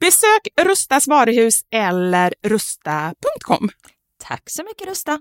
Besök 0.00 0.40
Rustas 0.62 1.06
varuhus 1.06 1.60
eller 1.70 2.34
rusta.com. 2.42 3.68
Tack 4.18 4.50
så 4.50 4.62
mycket 4.64 4.88
Rusta! 4.88 5.18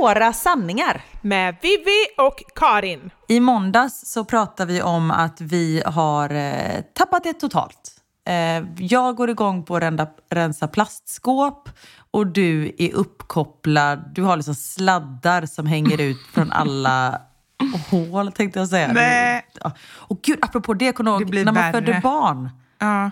Våra 0.00 0.32
sanningar. 0.32 1.02
Med 1.20 1.56
Vivi 1.62 2.06
och 2.18 2.42
Karin. 2.54 3.10
I 3.28 3.40
måndags 3.40 4.12
så 4.12 4.24
pratade 4.24 4.72
vi 4.72 4.82
om 4.82 5.10
att 5.10 5.40
vi 5.40 5.82
har 5.86 6.30
eh, 6.30 6.80
tappat 6.94 7.24
det 7.24 7.32
totalt. 7.32 7.90
Eh, 8.28 8.64
jag 8.78 9.16
går 9.16 9.30
igång 9.30 9.64
på 9.64 9.76
att 9.76 9.82
renda, 9.82 10.06
rensa 10.30 10.68
plastskåp 10.68 11.68
och 12.10 12.26
du 12.26 12.74
är 12.78 12.94
uppkopplad. 12.94 14.10
Du 14.14 14.22
har 14.22 14.36
liksom 14.36 14.54
sladdar 14.54 15.46
som 15.46 15.66
hänger 15.66 16.00
ut 16.00 16.20
från 16.32 16.52
alla 16.52 17.20
hål 17.90 18.32
tänkte 18.32 18.58
jag 18.58 18.68
säga. 18.68 18.92
Nej. 18.92 19.46
Och 19.94 20.22
gud, 20.22 20.38
apropå 20.42 20.74
det, 20.74 20.92
kommer 20.92 21.10
du 21.10 21.24
ihåg 21.24 21.34
när 21.34 21.44
man 21.44 21.54
värre. 21.54 21.72
födde 21.72 22.00
barn? 22.02 22.50
Ja. 22.78 23.10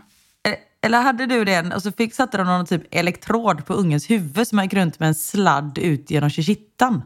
Eller 0.83 1.01
hade 1.03 1.27
du 1.27 1.45
det 1.45 1.75
och 1.75 1.83
så 1.83 1.93
fick, 1.93 2.15
satte 2.15 2.37
de 2.37 2.47
någon 2.47 2.67
typ 2.67 2.83
elektrod 2.91 3.67
på 3.67 3.75
ungens 3.75 4.11
huvud 4.11 4.47
som 4.47 4.63
gick 4.63 4.75
runt 4.75 5.01
med 5.01 5.09
en 5.09 5.15
sladd 5.15 5.79
ut 5.79 6.11
genom 6.11 6.31
kittan? 6.31 7.03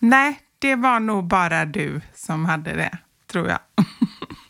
Nej, 0.00 0.40
det 0.58 0.74
var 0.74 1.00
nog 1.00 1.26
bara 1.26 1.64
du 1.64 2.00
som 2.14 2.44
hade 2.44 2.72
det, 2.72 2.98
tror 3.26 3.48
jag. 3.48 3.58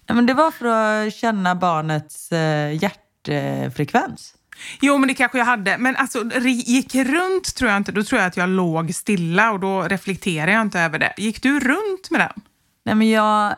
Ja, 0.07 0.15
men 0.15 0.27
det 0.27 0.35
var 0.35 0.51
för 0.51 0.67
att 0.67 1.15
känna 1.15 1.55
barnets 1.55 2.33
eh, 2.33 2.83
hjärtfrekvens. 2.83 4.35
Jo, 4.81 4.99
men 4.99 5.09
det 5.09 5.15
kanske 5.15 5.39
jag 5.39 5.45
hade. 5.45 5.79
Men 5.79 5.97
alltså, 5.97 6.25
gick 6.45 6.95
runt 6.95 7.55
tror 7.55 7.71
jag 7.71 7.77
inte. 7.77 7.93
Då 7.93 8.03
tror 8.03 8.21
jag 8.21 8.29
att 8.29 8.37
jag 8.37 8.49
låg 8.49 8.95
stilla 8.95 9.53
och 9.53 9.61
då 9.61 9.83
reflekterar 9.83 10.53
jag 10.53 10.63
inte 10.63 10.81
över 10.81 10.99
det. 10.99 11.15
Gick 11.17 11.43
du 11.43 11.61
runt 11.61 12.11
med 12.11 12.21
den? 12.21 12.43
Nej, 12.85 12.95
men 12.95 13.11
jag, 13.11 13.57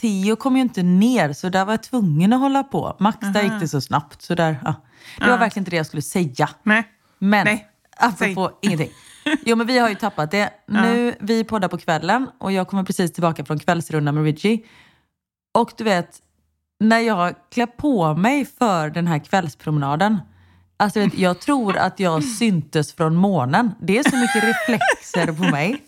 Theo 0.00 0.36
kom 0.36 0.56
ju 0.56 0.62
inte 0.62 0.82
ner 0.82 1.32
så 1.32 1.48
där 1.48 1.64
var 1.64 1.72
jag 1.72 1.82
tvungen 1.82 2.32
att 2.32 2.40
hålla 2.40 2.62
på. 2.62 2.96
Max, 3.00 3.18
där 3.20 3.42
gick 3.42 3.60
det 3.60 3.68
så 3.68 3.80
snabbt. 3.80 4.22
Så 4.22 4.34
där, 4.34 4.60
ja. 4.64 4.74
Det 5.18 5.30
var 5.30 5.38
verkligen 5.38 5.60
inte 5.60 5.70
det 5.70 5.76
jag 5.76 5.86
skulle 5.86 6.02
säga. 6.02 6.48
Nej. 6.62 6.84
Men 7.18 7.44
Nej, 7.44 7.68
apropå 7.96 8.50
ingenting. 8.62 8.90
Jo 9.44 9.56
men 9.56 9.66
vi 9.66 9.78
har 9.78 9.88
ju 9.88 9.94
tappat 9.94 10.30
det. 10.30 10.50
Nu, 10.66 11.14
vi 11.20 11.44
poddar 11.44 11.68
på 11.68 11.78
kvällen 11.78 12.30
och 12.38 12.52
jag 12.52 12.68
kommer 12.68 12.84
precis 12.84 13.12
tillbaka 13.12 13.44
från 13.44 13.58
kvällsrunda 13.58 14.12
med 14.12 14.24
Richie. 14.24 14.60
Och 15.54 15.72
du 15.76 15.84
vet, 15.84 16.18
när 16.80 16.98
jag 16.98 17.34
klär 17.50 17.66
på 17.66 18.14
mig 18.14 18.44
för 18.58 18.90
den 18.90 19.06
här 19.06 19.18
kvällspromenaden. 19.18 20.18
Alltså 20.76 21.00
vet, 21.00 21.18
jag 21.18 21.40
tror 21.40 21.76
att 21.76 22.00
jag 22.00 22.24
syntes 22.38 22.92
från 22.92 23.14
månen. 23.14 23.70
Det 23.80 23.98
är 23.98 24.10
så 24.10 24.16
mycket 24.16 24.44
reflexer 24.44 25.32
på 25.32 25.50
mig. 25.50 25.84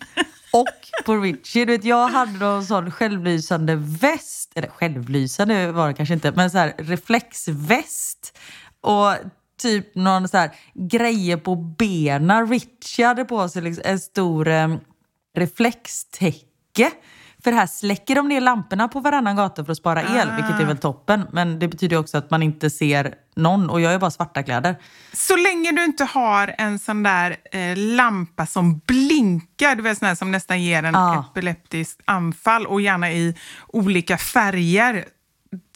Och 0.53 1.05
på 1.05 1.17
Richie. 1.17 1.65
Du 1.65 1.73
vet, 1.73 1.85
jag 1.85 2.09
hade 2.09 2.33
någon 2.33 2.65
sån 2.65 2.91
självlysande 2.91 3.77
väst. 3.77 4.53
Eller 4.55 4.69
självlysande 4.69 5.73
var 5.73 5.89
det 5.89 5.95
kanske 5.95 6.15
inte. 6.15 6.33
Men 6.33 6.51
så 6.51 6.59
här 6.59 6.75
reflexväst. 6.79 8.39
Och 8.81 9.15
typ 9.63 9.95
någon 9.95 10.29
så 10.29 10.37
här 10.37 10.51
grejer 10.75 11.37
på 11.37 11.57
benen. 11.57 12.49
Richie 12.49 13.07
hade 13.07 13.25
på 13.25 13.49
sig 13.49 13.63
liksom 13.63 13.83
en 13.87 14.01
stor 14.01 14.49
eh, 14.49 14.77
reflextäcke. 15.37 16.91
För 17.45 17.53
här 17.53 17.67
släcker 17.67 18.15
de 18.15 18.29
ner 18.29 18.41
lamporna 18.41 18.89
på 18.89 19.01
varannan 19.01 19.37
gata 19.37 19.65
för 19.65 19.73
att 19.73 19.79
spara 19.79 20.03
el, 20.03 20.29
vilket 20.37 20.61
är 20.61 20.65
väl 20.65 20.79
toppen. 20.79 21.27
Men 21.33 21.59
det 21.59 21.69
betyder 21.69 21.97
också 21.97 22.19
att 22.19 22.31
man 22.31 22.43
inte 22.43 22.71
ser 22.71 23.15
någon 23.37 23.71
och 23.71 23.81
jag 23.81 23.93
är 23.95 23.99
bara 23.99 24.11
svarta 24.11 24.43
kläder. 24.43 24.77
Så 25.13 25.37
länge 25.37 25.73
du 25.73 25.85
inte 25.85 26.05
har 26.05 26.55
en 26.59 26.79
sån 26.79 27.03
där 27.03 27.37
eh, 27.53 27.77
lampa 27.77 28.47
som 28.47 28.79
blinkar, 28.79 29.75
du 29.75 29.83
vet 29.83 29.99
sån 29.99 30.09
här 30.09 30.15
som 30.15 30.31
nästan 30.33 30.63
ger 30.63 30.83
en 30.83 30.95
Ja. 30.95 31.27
epileptiskt 31.33 32.01
anfall 32.05 32.67
och 32.67 32.81
gärna 32.81 33.11
i 33.13 33.35
olika 33.69 34.19
färger. 34.19 35.05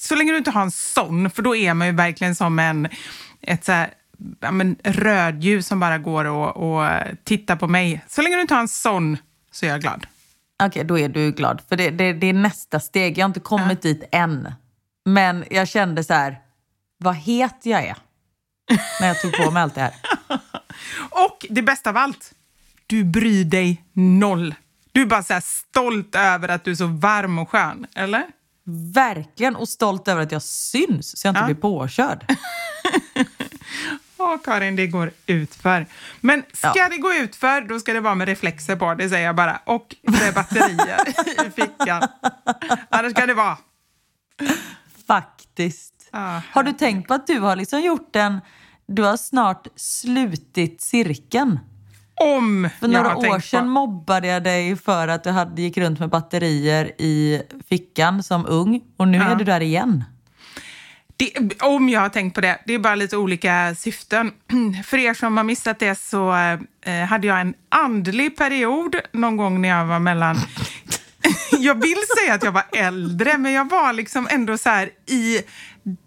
Så 0.01 0.15
länge 0.15 0.33
du 0.33 0.39
inte 0.39 0.51
har 0.51 0.63
en 0.63 0.71
sån, 0.71 1.31
för 1.31 1.43
då 1.43 1.57
är 1.57 1.75
man 1.75 1.87
ju 1.87 1.93
verkligen 1.93 2.35
som 2.35 2.59
en 2.59 2.89
ett 3.43 3.65
så 3.65 3.73
här, 3.73 3.91
ja, 4.41 4.51
men, 4.51 4.77
rödljus 4.85 5.67
som 5.67 5.81
bara 5.81 5.99
går 5.99 6.25
och, 6.25 6.57
och 6.57 6.89
tittar 7.25 7.57
på 7.57 7.69
mig. 7.69 8.05
Så 8.09 8.23
länge 8.23 8.37
du 8.37 8.41
inte 8.43 8.55
har 8.55 8.61
en 8.61 8.69
sån 8.69 9.17
så 9.53 9.67
är 9.67 9.71
jag 9.71 9.81
glad. 9.81 10.07
Okej, 10.63 10.85
då 10.85 10.99
är 10.99 11.09
du 11.09 11.33
glad. 11.33 11.63
För 11.69 11.77
det, 11.77 11.91
det, 11.91 12.13
det 12.13 12.27
är 12.27 12.33
nästa 12.33 12.81
steg. 12.81 13.19
Jag 13.19 13.25
har 13.25 13.29
inte 13.29 13.41
kommit 13.41 13.83
dit 13.83 14.09
än. 14.13 14.53
Men 15.05 15.45
jag 15.51 15.69
kände 15.69 16.05
så 16.05 16.15
här, 16.15 16.39
vad 16.99 17.15
het 17.15 17.57
jag 17.63 17.83
är. 17.85 17.97
När 19.01 19.09
jag 19.09 19.21
tog 19.21 19.33
på 19.33 19.51
mig 19.51 19.63
allt 19.63 19.75
det 19.75 19.81
här. 19.81 19.95
Och 21.11 21.47
det 21.51 21.63
bästa 21.63 21.91
av 21.91 21.97
allt, 21.97 22.33
du 22.87 23.05
bryr 23.05 23.45
dig 23.45 23.85
noll. 23.93 24.55
Du 24.93 25.03
är 25.03 25.07
bara 25.07 25.23
så 25.23 25.33
här 25.33 25.41
stolt 25.41 26.15
över 26.15 26.49
att 26.49 26.65
du 26.65 26.71
är 26.71 26.75
så 26.75 26.87
varm 26.87 27.39
och 27.39 27.51
skön, 27.51 27.87
eller? 27.95 28.25
Verkligen. 28.95 29.57
Och 29.57 29.69
stolt 29.69 30.09
över 30.09 30.23
att 30.23 30.33
jag 30.33 30.43
syns 30.43 31.21
så 31.21 31.27
jag 31.27 31.33
inte 31.33 31.41
Ja. 31.41 31.47
blir 31.47 31.55
påkörd. 31.55 32.37
Ja, 34.31 34.39
Karin, 34.45 34.77
det 34.77 34.87
går 34.87 35.11
utför. 35.27 35.87
Men 36.21 36.43
ska 36.53 36.73
Ja. 36.77 36.89
det 36.89 36.97
gå 36.97 37.13
utför, 37.15 37.61
då 37.61 37.79
ska 37.81 37.93
det 37.93 38.01
vara 38.01 38.15
med 38.15 38.29
reflexer 38.29 38.77
på, 38.77 38.95
det 38.95 39.09
säger 39.09 39.27
jag 39.27 39.37
bara. 39.37 39.61
Och 39.65 39.95
med 40.03 40.35
batterier 40.35 41.01
i 41.47 41.51
fickan. 41.51 42.03
Annars 42.91 43.13
ska 43.13 43.27
det 43.27 43.35
vara. 43.35 43.57
Faktiskt. 45.07 45.95
Ja, 46.13 46.41
Har 46.53 46.63
du 46.63 46.73
tänkt 46.73 47.09
på 47.09 47.15
att 47.15 47.27
du 47.27 47.39
har 47.41 47.57
liksom 47.57 47.81
gjort 47.81 48.17
en... 48.17 48.41
Du 48.87 49.03
har 49.03 49.17
snart 49.17 49.67
slutit 49.77 50.81
cirkeln. 50.83 51.59
Om 52.21 52.69
För 52.81 52.89
några 52.89 53.17
år 53.17 53.41
sedan 53.41 53.61
på. 53.63 53.67
mobbade 53.69 54.27
jag 54.27 54.43
dig 54.45 54.77
för 54.77 55.09
att 55.09 55.25
du 55.25 55.31
hade, 55.31 55.63
gick 55.63 55.77
runt 55.79 56.01
med 56.01 56.09
batterier 56.09 56.93
i 56.99 57.43
fickan 57.69 58.23
som 58.23 58.47
ung. 58.47 58.81
Och 58.97 59.09
nu 59.09 59.19
Ja. 59.19 59.25
är 59.25 59.35
du 59.37 59.45
där 59.45 59.61
igen. 59.61 60.05
Det, 61.17 61.63
om 61.63 61.89
jag 61.89 62.01
har 62.01 62.09
tänkt 62.09 62.35
på 62.35 62.41
det. 62.41 62.59
Det 62.67 62.75
är 62.75 62.79
bara 62.79 62.95
lite 62.95 63.17
olika 63.17 63.75
syften. 63.75 64.33
För 64.85 64.99
er 64.99 65.15
som 65.15 65.37
har 65.37 65.45
missat 65.45 65.79
det 65.79 65.95
så 65.95 66.35
eh, 66.85 67.05
hade 67.05 67.27
jag 67.27 67.41
en 67.41 67.55
andlig 67.69 68.37
period 68.37 68.97
någon 69.13 69.37
gång 69.37 69.61
när 69.61 69.69
jag 69.69 69.87
var 69.87 69.99
mellan... 69.99 70.37
jag 71.59 71.83
vill 71.83 72.03
säga 72.19 72.35
att 72.35 72.43
jag 72.43 72.53
var 72.53 72.65
äldre, 72.73 73.39
men 73.39 73.53
jag 73.53 73.71
var 73.71 73.93
liksom 73.93 74.29
ändå 74.31 74.59
så 74.59 74.69
här 74.69 74.91
i 75.07 75.41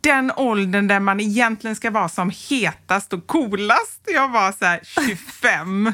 den 0.01 0.31
åldern 0.35 0.87
där 0.87 0.99
man 0.99 1.19
egentligen 1.19 1.75
ska 1.75 1.91
vara 1.91 2.09
som 2.09 2.31
hetast 2.49 3.13
och 3.13 3.27
coolast. 3.27 4.01
Jag 4.05 4.29
var 4.29 4.51
så 4.51 4.65
här 4.65 4.79
25. 4.83 5.93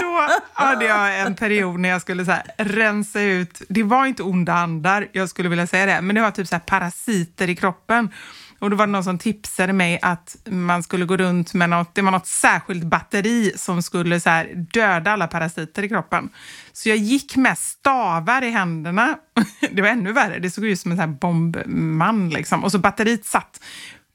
Då 0.00 0.28
hade 0.52 0.84
jag 0.84 1.20
en 1.20 1.34
period 1.34 1.80
när 1.80 1.88
jag 1.88 2.00
skulle 2.00 2.24
så 2.24 2.30
här 2.30 2.42
rensa 2.58 3.20
ut, 3.20 3.62
det 3.68 3.82
var 3.82 4.06
inte 4.06 4.22
onda 4.22 4.52
andar, 4.52 5.08
jag 5.12 5.28
skulle 5.28 5.48
vilja 5.48 5.66
säga 5.66 5.86
det, 5.86 6.00
men 6.00 6.14
det 6.14 6.22
var 6.22 6.30
typ 6.30 6.48
så 6.48 6.54
här 6.54 6.60
parasiter 6.60 7.48
i 7.48 7.56
kroppen. 7.56 8.10
Och 8.58 8.70
då 8.70 8.76
var 8.76 8.86
det 8.86 8.92
någon 8.92 9.04
som 9.04 9.18
tipsade 9.18 9.72
mig 9.72 9.98
att 10.02 10.36
man 10.44 10.82
skulle 10.82 11.04
gå 11.04 11.16
runt 11.16 11.54
med 11.54 11.70
något, 11.70 11.94
det 11.94 12.02
var 12.02 12.10
något 12.10 12.26
särskilt 12.26 12.84
batteri 12.84 13.52
som 13.56 13.82
skulle 13.82 14.20
så 14.20 14.30
här 14.30 14.50
döda 14.72 15.10
alla 15.10 15.26
parasiter 15.26 15.82
i 15.82 15.88
kroppen. 15.88 16.28
Så 16.72 16.88
jag 16.88 16.98
gick 16.98 17.36
med 17.36 17.58
stavar 17.58 18.42
i 18.42 18.50
händerna. 18.50 19.18
Det 19.70 19.82
var 19.82 19.88
ännu 19.88 20.12
värre, 20.12 20.38
det 20.38 20.50
såg 20.50 20.64
ut 20.64 20.80
som 20.80 20.90
en 20.90 20.96
så 20.96 21.00
här 21.00 21.08
bombman 21.08 22.30
liksom. 22.30 22.64
Och 22.64 22.72
så 22.72 22.78
batteriet 22.78 23.24
satt 23.24 23.60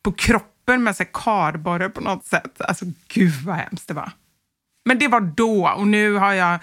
på 0.03 0.11
kroppen 0.11 0.83
med 0.83 1.11
kardborre 1.13 1.89
på 1.89 2.01
något 2.01 2.25
sätt. 2.25 2.61
Alltså 2.61 2.85
gud 3.07 3.33
vad 3.45 3.55
hemskt 3.55 3.87
det 3.87 3.93
var. 3.93 4.11
Men 4.87 4.99
det 4.99 5.07
var 5.07 5.21
då 5.21 5.67
och 5.67 5.87
nu 5.87 6.13
har 6.13 6.33
jag 6.33 6.53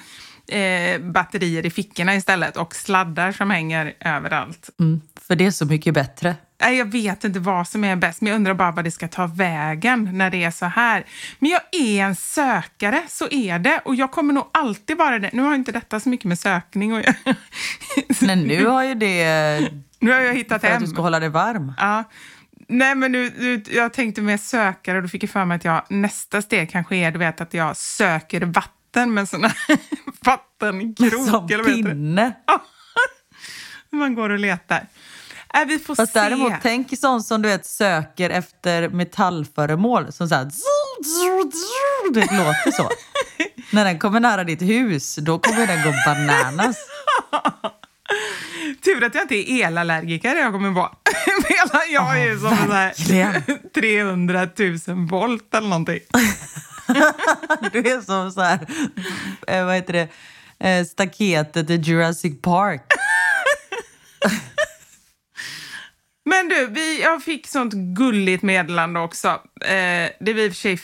eh, 0.48 0.98
batterier 1.00 1.66
i 1.66 1.70
fickorna 1.70 2.14
istället 2.14 2.56
och 2.56 2.74
sladdar 2.74 3.32
som 3.32 3.50
hänger 3.50 3.94
överallt. 4.00 4.70
Mm, 4.80 5.00
för 5.20 5.36
det 5.36 5.46
är 5.46 5.50
så 5.50 5.64
mycket 5.66 5.94
bättre. 5.94 6.36
Jag 6.58 6.92
vet 6.92 7.24
inte 7.24 7.38
vad 7.40 7.68
som 7.68 7.84
är 7.84 7.96
bäst, 7.96 8.20
men 8.20 8.28
jag 8.30 8.36
undrar 8.36 8.54
bara 8.54 8.70
vad 8.70 8.84
det 8.84 8.90
ska 8.90 9.08
ta 9.08 9.26
vägen 9.26 10.18
när 10.18 10.30
det 10.30 10.44
är 10.44 10.50
så 10.50 10.66
här. 10.66 11.04
Men 11.38 11.50
jag 11.50 11.60
är 11.72 12.04
en 12.04 12.16
sökare, 12.16 13.02
så 13.08 13.28
är 13.30 13.58
det. 13.58 13.80
Och 13.84 13.94
jag 13.94 14.10
kommer 14.12 14.32
nog 14.34 14.44
alltid 14.52 14.96
vara 14.98 15.18
det. 15.18 15.30
Nu 15.32 15.42
har 15.42 15.54
inte 15.54 15.72
detta 15.72 16.00
så 16.00 16.08
mycket 16.08 16.24
med 16.24 16.38
sökning 16.38 16.92
att 16.96 17.04
göra. 17.04 17.36
Men 18.20 18.40
nu 18.40 18.66
har 18.66 18.84
ju 18.84 18.94
det 18.94 19.70
Nu 19.98 20.12
har 20.12 20.20
jag 20.20 20.34
hittat 20.34 20.60
för 20.60 20.68
att 20.68 20.72
hem. 20.74 20.82
du 20.82 20.88
ska 20.88 21.02
hålla 21.02 21.20
dig 21.20 21.28
varm. 21.28 21.72
Ja. 21.78 22.04
Nej, 22.68 22.94
men 22.94 23.12
nu, 23.12 23.32
nu, 23.38 23.62
jag 23.70 23.92
tänkte 23.92 24.22
med 24.22 24.40
sökare 24.40 24.96
och 24.96 25.02
då 25.02 25.08
fick 25.08 25.22
jag 25.22 25.30
för 25.30 25.44
mig 25.44 25.56
att 25.56 25.64
jag, 25.64 25.82
nästa 25.88 26.42
steg 26.42 26.70
kanske 26.70 26.96
är 26.96 27.10
du 27.10 27.18
vet, 27.18 27.40
att 27.40 27.54
jag 27.54 27.76
söker 27.76 28.40
vatten 28.40 29.14
med 29.14 29.28
såna 29.28 29.52
vattenkrok. 30.24 31.28
Som 31.28 31.48
eller 31.50 31.64
pinne. 31.64 32.32
Man 33.90 34.14
går 34.14 34.30
och 34.30 34.38
letar. 34.38 34.86
Äh, 35.54 35.64
vi 35.66 35.78
får 35.78 35.94
Fast 35.94 36.12
se. 36.12 36.20
däremot, 36.20 36.52
tänk 36.62 36.98
sån 36.98 37.22
som 37.22 37.42
du 37.42 37.48
vet 37.48 37.66
söker 37.66 38.30
efter 38.30 38.88
metallföremål 38.88 40.12
som 40.12 40.28
så 40.28 40.34
här... 40.34 40.44
Det 42.14 42.20
låter 42.20 42.70
så. 42.70 42.90
När 43.72 43.84
den 43.84 43.98
kommer 43.98 44.20
nära 44.20 44.44
ditt 44.44 44.62
hus, 44.62 45.16
då 45.16 45.38
kommer 45.38 45.66
den 45.66 45.84
gå 45.84 45.92
bananas. 46.06 46.76
Tur 48.82 49.04
att 49.04 49.14
jag 49.14 49.24
inte 49.24 49.50
är 49.52 49.66
elallergiker 49.66 50.34
jag 50.36 50.52
kommer 50.52 50.70
vara. 50.70 50.90
Medan 51.48 51.80
jag 51.92 52.22
är 52.22 52.36
som 52.36 52.68
verkligen. 52.68 53.32
här 53.32 53.70
300 53.74 54.48
000 54.86 55.08
volt 55.08 55.54
eller 55.54 55.68
någonting. 55.68 56.00
Du 57.72 57.78
är 57.78 58.00
som 58.00 58.32
så 58.32 58.40
här, 58.40 58.58
eh, 59.48 59.64
vad 59.66 59.74
heter 59.74 59.92
det, 59.92 60.08
eh, 60.68 60.84
staketet 60.84 61.70
i 61.70 61.74
Jurassic 61.74 62.42
Park. 62.42 62.82
Men 66.24 66.48
du, 66.48 66.66
vi, 66.66 67.02
jag 67.02 67.22
fick 67.22 67.46
sånt 67.46 67.72
gulligt 67.72 68.42
meddelande 68.42 69.00
också. 69.00 69.28
Eh, 69.60 70.10
det 70.20 70.32
var 70.32 70.40
i 70.40 70.48
och 70.48 70.52
för 70.52 70.60
sig 70.60 70.76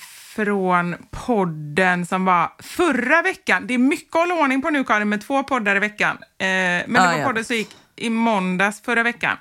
från 0.45 0.97
podden 1.11 2.07
som 2.07 2.25
var 2.25 2.53
förra 2.59 3.23
veckan. 3.23 3.67
Det 3.67 3.75
är 3.75 3.79
mycket 3.79 4.15
att 4.15 4.21
hålla 4.21 4.35
ordning 4.35 4.63
på 4.63 4.71
nu, 4.71 4.85
Karin, 4.85 5.09
med 5.09 5.21
två 5.21 5.43
poddar 5.43 5.77
i 5.77 5.79
veckan. 5.79 6.17
Eh, 6.21 6.47
men 6.47 6.93
det 6.93 7.01
Ah, 7.01 7.07
var 7.13 7.19
ja. 7.19 7.27
podden 7.27 7.45
som 7.45 7.57
gick 7.57 7.77
i 7.97 8.11
måndags 8.11 8.83
förra 8.83 9.03
veckan. 9.03 9.37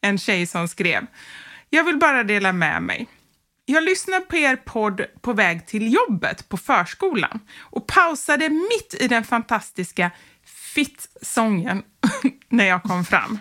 En 0.00 0.18
tjej 0.18 0.46
som 0.46 0.68
skrev. 0.68 1.06
Jag 1.70 1.84
vill 1.84 1.96
bara 1.98 2.24
dela 2.24 2.52
med 2.52 2.82
mig. 2.82 3.06
Jag 3.66 3.82
lyssnade 3.84 4.24
på 4.24 4.36
er 4.36 4.56
podd 4.56 5.00
på 5.20 5.32
väg 5.32 5.66
till 5.66 5.92
jobbet 5.94 6.48
på 6.48 6.56
förskolan 6.56 7.40
och 7.60 7.86
pausade 7.86 8.48
mitt 8.48 8.94
i 9.00 9.08
den 9.08 9.24
fantastiska 9.24 10.10
Fitt-sången 10.74 11.82
när 12.48 12.64
jag 12.64 12.82
kom 12.82 13.04
fram. 13.04 13.38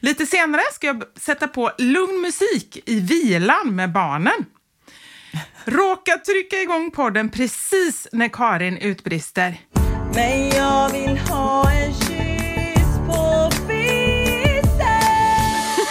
Lite 0.00 0.26
senare 0.26 0.62
ska 0.72 0.86
jag 0.86 1.02
sätta 1.16 1.48
på 1.48 1.70
lugn 1.78 2.20
musik 2.20 2.78
i 2.86 3.00
vilan 3.00 3.76
med 3.76 3.92
barnen. 3.92 4.44
Råkar 5.64 6.18
trycka 6.18 6.56
igång 6.56 6.90
podden 6.90 7.30
precis 7.30 8.08
när 8.12 8.28
Karin 8.28 8.78
utbrister. 8.78 9.60
Men 10.14 10.48
jag 10.48 10.92
vill 10.92 11.18
ha 11.18 11.70
en 11.70 11.94
kyss 11.94 12.98
på 13.06 13.44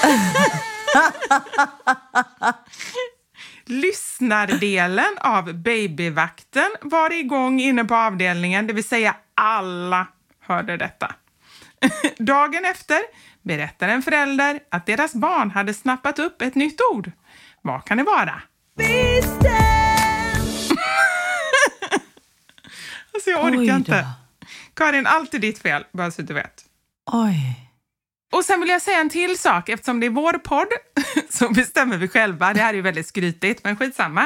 Lyssnardelen 3.65 5.17
av 5.21 5.53
Babyvakten 5.53 6.69
var 6.81 7.13
igång 7.13 7.59
inne 7.59 7.85
på 7.85 7.95
avdelningen, 7.95 8.67
det 8.67 8.73
vill 8.73 8.83
säga 8.83 9.15
alla 9.35 10.07
hörde 10.39 10.77
detta. 10.77 11.15
Dagen 12.17 12.65
efter 12.65 12.99
berättar 13.41 13.87
en 13.87 14.01
förälder 14.01 14.59
att 14.71 14.85
deras 14.85 15.13
barn 15.13 15.51
hade 15.51 15.73
snappat 15.73 16.19
upp 16.19 16.41
ett 16.41 16.55
nytt 16.55 16.79
ord. 16.93 17.11
Vad 17.61 17.85
kan 17.85 17.97
det 17.97 18.03
vara? 18.03 18.41
Alltså 23.13 23.29
jag 23.29 23.45
orkar 23.45 23.75
inte. 23.75 24.07
Karin, 24.73 25.07
allt 25.07 25.33
är 25.33 25.39
ditt 25.39 25.59
fel, 25.59 25.83
bara 25.91 26.11
så 26.11 26.21
du 26.21 26.33
vet. 26.33 26.65
Oj. 27.11 27.69
Och 28.31 28.45
sen 28.45 28.59
vill 28.59 28.69
jag 28.69 28.81
säga 28.81 28.99
en 28.99 29.09
till 29.09 29.37
sak. 29.37 29.69
Eftersom 29.69 29.99
det 29.99 30.05
är 30.05 30.09
vår 30.09 30.33
podd 30.33 30.67
så 31.29 31.49
bestämmer 31.49 31.97
vi 31.97 32.07
själva. 32.07 32.53
Det 32.53 32.61
här 32.61 32.69
är 32.69 32.73
ju 32.73 32.81
väldigt 32.81 33.07
skrytigt, 33.07 33.63
men 33.63 33.77
skitsamma. 33.77 34.21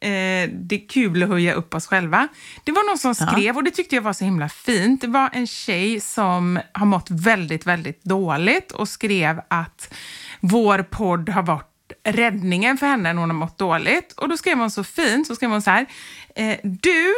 Eh, 0.00 0.50
det 0.52 0.74
är 0.74 0.88
kul 0.88 1.22
att 1.22 1.28
höja 1.28 1.54
upp 1.54 1.74
oss 1.74 1.86
själva. 1.86 2.28
Det 2.64 2.72
var 2.72 2.90
någon 2.90 2.98
som 2.98 3.14
skrev, 3.14 3.56
och 3.56 3.64
det 3.64 3.70
tyckte 3.70 3.94
jag 3.94 4.02
var 4.02 4.12
så 4.12 4.24
himla 4.24 4.48
fint. 4.48 5.00
Det 5.00 5.06
var 5.06 5.30
en 5.32 5.46
tjej 5.46 6.00
som 6.00 6.60
har 6.72 6.86
mått 6.86 7.10
väldigt, 7.10 7.66
väldigt 7.66 8.04
dåligt 8.04 8.72
och 8.72 8.88
skrev 8.88 9.40
att 9.50 9.94
vår 10.40 10.82
podd 10.82 11.28
har 11.28 11.42
varit 11.42 11.69
räddningen 12.04 12.78
för 12.78 12.86
henne 12.86 13.12
när 13.12 13.20
hon 13.20 13.30
har 13.30 13.36
mått 13.36 13.58
dåligt. 13.58 14.12
Och 14.12 14.28
då 14.28 14.36
skrev 14.36 14.58
hon 14.58 14.70
så 14.70 14.84
fint, 14.84 15.26
så 15.26 15.34
skrev 15.34 15.50
hon 15.50 15.62
så 15.62 15.70
här. 15.70 15.86
Eh, 16.34 16.58
du 16.62 17.14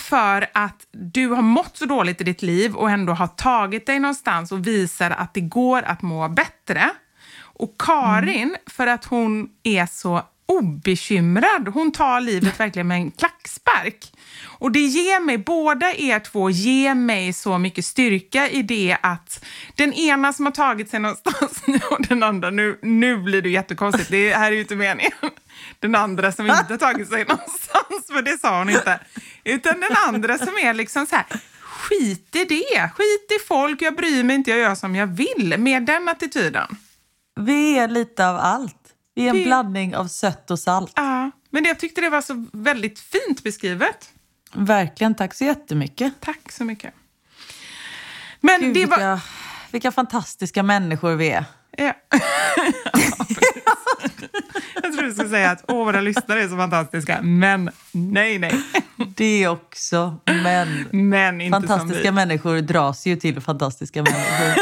för 0.00 0.46
att 0.54 0.86
du 0.90 1.28
har 1.28 1.42
mått 1.42 1.76
så 1.76 1.84
dåligt 1.84 2.20
i 2.20 2.24
ditt 2.24 2.42
liv 2.42 2.74
och 2.74 2.90
ändå 2.90 3.12
har 3.12 3.26
tagit 3.26 3.86
dig 3.86 3.98
någonstans 3.98 4.52
och 4.52 4.66
visar 4.66 5.10
att 5.10 5.34
det 5.34 5.40
går 5.40 5.82
att 5.82 6.02
må 6.02 6.28
bättre. 6.28 6.90
Och 7.38 7.74
Karin, 7.78 8.56
för 8.66 8.86
att 8.86 9.04
hon 9.04 9.48
är 9.62 9.86
så 9.86 10.22
obekymrad, 10.58 11.68
hon 11.68 11.92
tar 11.92 12.20
livet 12.20 12.60
verkligen 12.60 12.88
med 12.88 12.96
en 12.96 13.10
klackspark. 13.10 14.12
Och 14.44 14.72
det 14.72 14.80
ger 14.80 15.20
mig, 15.20 15.38
båda 15.38 15.94
er 15.94 16.18
två 16.18 16.50
ger 16.50 16.94
mig 16.94 17.32
så 17.32 17.58
mycket 17.58 17.84
styrka 17.84 18.48
i 18.48 18.62
det 18.62 18.96
att 19.02 19.44
den 19.74 19.92
ena 19.92 20.32
som 20.32 20.46
har 20.46 20.52
tagit 20.52 20.90
sig 20.90 21.00
någonstans 21.00 21.62
och 21.90 22.06
den 22.08 22.22
andra, 22.22 22.50
nu, 22.50 22.78
nu 22.82 23.16
blir 23.16 23.42
det 23.42 23.48
jättekonstigt, 23.48 24.10
det 24.10 24.34
här 24.34 24.46
är 24.46 24.54
ju 24.54 24.60
inte 24.60 24.76
meningen. 24.76 25.12
Den 25.80 25.94
andra 25.94 26.32
som 26.32 26.46
inte 26.46 26.66
har 26.68 26.78
tagit 26.78 27.08
sig 27.08 27.24
någonstans, 27.24 28.06
för 28.12 28.22
det 28.22 28.40
sa 28.40 28.58
hon 28.58 28.70
inte. 28.70 29.00
Utan 29.44 29.80
den 29.80 29.96
andra 30.08 30.38
som 30.38 30.58
är 30.62 30.74
liksom 30.74 31.06
så 31.06 31.16
här, 31.16 31.26
skit 31.60 32.36
i 32.36 32.44
det, 32.44 32.90
skit 32.94 33.40
i 33.40 33.46
folk, 33.48 33.82
jag 33.82 33.96
bryr 33.96 34.24
mig 34.24 34.36
inte, 34.36 34.50
jag 34.50 34.58
gör 34.58 34.74
som 34.74 34.96
jag 34.96 35.06
vill. 35.06 35.54
Med 35.58 35.82
den 35.82 36.08
attityden. 36.08 36.76
Vi 37.40 37.78
är 37.78 37.88
lite 37.88 38.28
av 38.28 38.36
allt. 38.36 38.81
Är 39.14 39.28
en 39.28 39.36
Vi- 39.36 39.44
blandning 39.44 39.96
av 39.96 40.06
sött 40.06 40.50
och 40.50 40.58
salt. 40.58 40.92
Ja, 40.96 41.30
men 41.50 41.64
jag 41.64 41.78
tyckte 41.78 42.00
det 42.00 42.08
var 42.10 42.20
så 42.22 42.46
väldigt 42.52 42.98
fint 43.00 43.42
beskrivet. 43.42 44.10
Verkligen, 44.54 45.14
tack 45.14 45.34
så 45.34 45.44
jättemycket. 45.44 46.12
Tack 46.20 46.52
så 46.52 46.64
mycket. 46.64 46.94
Men 48.40 48.60
Gud, 48.60 48.74
det 48.74 48.86
var... 48.86 48.96
vilka, 48.96 49.20
vilka 49.70 49.92
fantastiska 49.92 50.62
människor 50.62 51.14
vi 51.14 51.30
är. 51.30 51.44
Ja. 51.76 51.92
jag 54.74 54.92
trodde 54.92 55.06
du 55.06 55.12
skulle 55.12 55.28
säga 55.28 55.50
att 55.50 55.64
åh, 55.68 55.84
våra 55.84 56.00
lyssnare 56.00 56.42
är 56.42 56.48
så 56.48 56.56
fantastiska. 56.56 57.22
Men 57.22 57.70
nej, 57.92 58.38
nej. 58.38 58.62
Det 59.16 59.48
också, 59.48 60.16
men 60.24 60.88
Men 60.92 61.40
inte 61.40 61.58
som 61.60 61.68
fantastiska 61.68 62.02
vi. 62.10 62.14
människor 62.14 62.60
dras 62.60 63.06
ju 63.06 63.16
till 63.16 63.40
fantastiska 63.40 64.02
människor. 64.02 64.54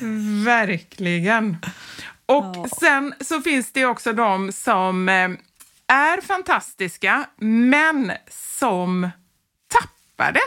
Verkligen. 0.44 1.56
Och 2.30 2.68
sen 2.78 3.14
så 3.20 3.40
finns 3.40 3.72
det 3.72 3.86
också 3.86 4.12
de 4.12 4.52
som 4.52 5.08
eh, 5.08 5.30
är 5.86 6.20
fantastiska, 6.20 7.26
men 7.38 8.12
som 8.58 9.10
tappar 9.68 10.32
det. 10.32 10.40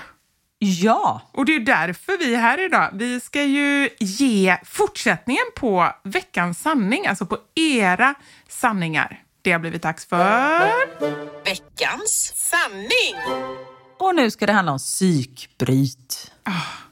Ja, 0.60 1.22
Och 1.32 1.46
det 1.46 1.56
är 1.56 1.60
därför 1.60 2.18
vi 2.18 2.36
är 2.36 2.40
här 2.40 2.66
idag. 2.66 2.90
Vi 2.94 3.20
ska 3.20 3.44
ju 3.44 3.90
ge 4.00 4.58
fortsättningen 4.66 5.44
på 5.56 5.92
veckans 6.04 6.60
sanning, 6.60 7.08
alltså 7.08 7.25
på 7.25 7.38
era 7.56 8.16
sanningar. 8.48 9.24
Det 9.42 9.52
har 9.52 9.60
blivit 9.60 9.82
dags 9.82 10.06
för... 10.06 10.72
Veckans 11.46 12.34
sanning! 12.36 13.16
och 14.04 14.16
nu 14.16 14.32
ska 14.32 14.46
det 14.46 14.54
handla 14.54 14.72
om 14.72 14.78
psykbryt. 14.78 16.33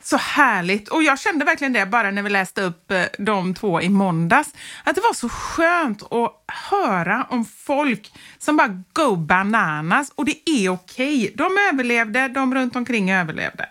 Så 0.03 0.17
härligt! 0.17 0.89
Och 0.89 1.03
jag 1.03 1.19
kände 1.19 1.45
verkligen 1.45 1.73
det 1.73 1.85
bara 1.85 2.11
när 2.11 2.23
vi 2.23 2.29
läste 2.29 2.61
upp 2.61 2.91
eh, 2.91 3.03
de 3.19 3.53
två 3.53 3.81
i 3.81 3.89
måndags. 3.89 4.53
Att 4.83 4.95
det 4.95 5.01
var 5.01 5.13
så 5.13 5.29
skönt 5.29 6.03
att 6.03 6.43
höra 6.47 7.27
om 7.29 7.45
folk 7.45 8.13
som 8.37 8.57
bara 8.57 8.83
go 8.93 9.15
bananas. 9.15 10.11
Och 10.15 10.25
det 10.25 10.49
är 10.49 10.69
okej. 10.69 11.33
De 11.35 11.57
överlevde, 11.71 12.27
de 12.27 12.55
runt 12.55 12.75
omkring 12.75 13.11
överlevde. 13.11 13.69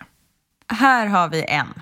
Här 0.67 1.07
har 1.07 1.29
vi 1.29 1.45
en. 1.47 1.81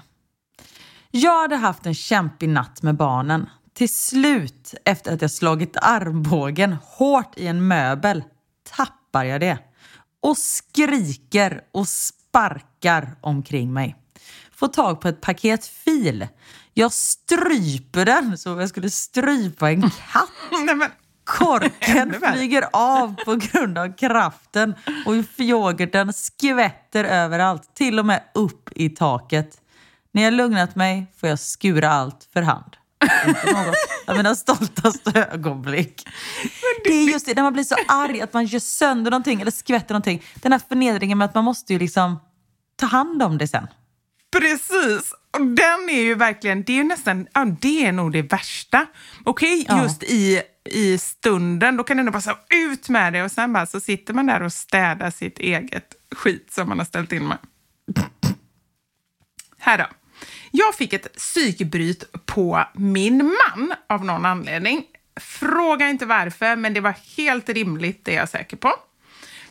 Jag 1.11 1.41
hade 1.41 1.55
haft 1.55 1.85
en 1.85 1.95
kämpig 1.95 2.49
natt 2.49 2.81
med 2.81 2.95
barnen. 2.95 3.49
Till 3.73 3.93
slut, 3.93 4.73
efter 4.85 5.13
att 5.13 5.21
jag 5.21 5.31
slagit 5.31 5.77
armbågen 5.81 6.77
hårt 6.83 7.37
i 7.37 7.47
en 7.47 7.67
möbel, 7.67 8.23
tappar 8.75 9.23
jag 9.23 9.41
det. 9.41 9.57
Och 10.21 10.37
skriker 10.37 11.61
och 11.71 11.87
sparkar 11.87 12.68
omkring 13.21 13.73
mig. 13.73 13.95
Får 14.51 14.67
tag 14.67 15.01
på 15.01 15.07
ett 15.07 15.21
paket 15.21 15.65
fil. 15.65 16.27
Jag 16.73 16.91
stryper 16.91 18.05
den 18.05 18.37
som 18.37 18.59
jag 18.59 18.69
skulle 18.69 18.89
strypa 18.89 19.69
en 19.69 19.81
katt. 19.81 20.29
Nej, 20.65 20.89
Korken 21.23 22.13
flyger 22.13 22.65
av 22.73 23.15
på 23.25 23.35
grund 23.35 23.77
av 23.77 23.97
kraften 23.97 24.75
och 25.05 25.15
yoghurten 25.37 26.13
skvätter 26.13 27.03
överallt, 27.03 27.75
till 27.75 27.99
och 27.99 28.05
med 28.05 28.23
upp 28.33 28.69
i 28.75 28.89
taket. 28.89 29.57
När 30.11 30.23
jag 30.23 30.33
lugnat 30.33 30.75
mig 30.75 31.05
får 31.19 31.29
jag 31.29 31.39
skura 31.39 31.89
allt 31.89 32.27
för 32.33 32.41
hand. 32.41 32.75
Inte 33.27 33.45
något 33.45 33.75
av 34.07 34.17
mina 34.17 34.35
stoltaste 34.35 35.27
ögonblick. 35.31 36.07
Det 36.83 36.89
är 36.89 37.11
just 37.11 37.25
det, 37.25 37.35
när 37.35 37.43
man 37.43 37.53
blir 37.53 37.63
så 37.63 37.75
arg 37.87 38.21
att 38.21 38.33
man 38.33 38.45
gör 38.45 38.59
sönder 38.59 39.11
någonting 39.11 39.41
eller 39.41 39.51
skvätter 39.51 39.93
någonting. 39.93 40.23
Den 40.35 40.51
här 40.51 40.61
förnedringen 40.69 41.17
med 41.17 41.25
att 41.25 41.35
man 41.35 41.43
måste 41.43 41.73
ju 41.73 41.79
liksom 41.79 42.19
ta 42.79 42.85
hand 42.85 43.23
om 43.23 43.37
det 43.37 43.47
sen. 43.47 43.67
precis! 44.31 45.13
Och 45.31 45.45
den 45.45 45.89
är 45.89 46.01
ju 46.01 46.15
verkligen, 46.15 46.63
det 46.63 46.79
är 46.79 46.83
nästan, 46.83 47.27
ja, 47.33 47.45
det 47.45 47.85
är 47.85 47.91
nog 47.91 48.11
det 48.11 48.21
värsta. 48.21 48.85
Okej, 49.23 49.65
Ja. 49.67 49.83
just 49.83 50.03
i, 50.03 50.41
i 50.69 50.97
stunden, 50.97 51.77
då 51.77 51.83
kan 51.83 51.97
det 51.97 52.03
nog 52.03 52.13
bara 52.13 52.21
så 52.21 52.37
ut 52.49 52.89
med 52.89 53.13
det 53.13 53.23
och 53.23 53.31
sen 53.31 53.53
bara 53.53 53.65
så 53.65 53.79
sitter 53.79 54.13
man 54.13 54.25
där 54.25 54.41
och 54.43 54.53
städar 54.53 55.11
sitt 55.11 55.39
eget 55.39 55.95
skit 56.15 56.47
som 56.53 56.69
man 56.69 56.77
har 56.79 56.85
ställt 56.85 57.11
in 57.11 57.27
med. 57.27 57.37
Här 59.57 59.77
då. 59.77 59.85
Jag 60.51 60.75
fick 60.75 60.93
ett 60.93 61.15
psykbryt 61.15 62.03
på 62.25 62.63
min 62.73 63.17
man 63.17 63.73
av 63.89 64.05
någon 64.05 64.25
anledning. 64.25 64.83
Fråga 65.19 65.89
inte 65.89 66.05
varför, 66.05 66.55
men 66.55 66.73
det 66.73 66.79
var 66.81 66.95
helt 67.17 67.49
rimligt, 67.49 68.05
det 68.05 68.11
är 68.15 68.19
jag 68.19 68.29
säker 68.29 68.57
på. 68.57 68.73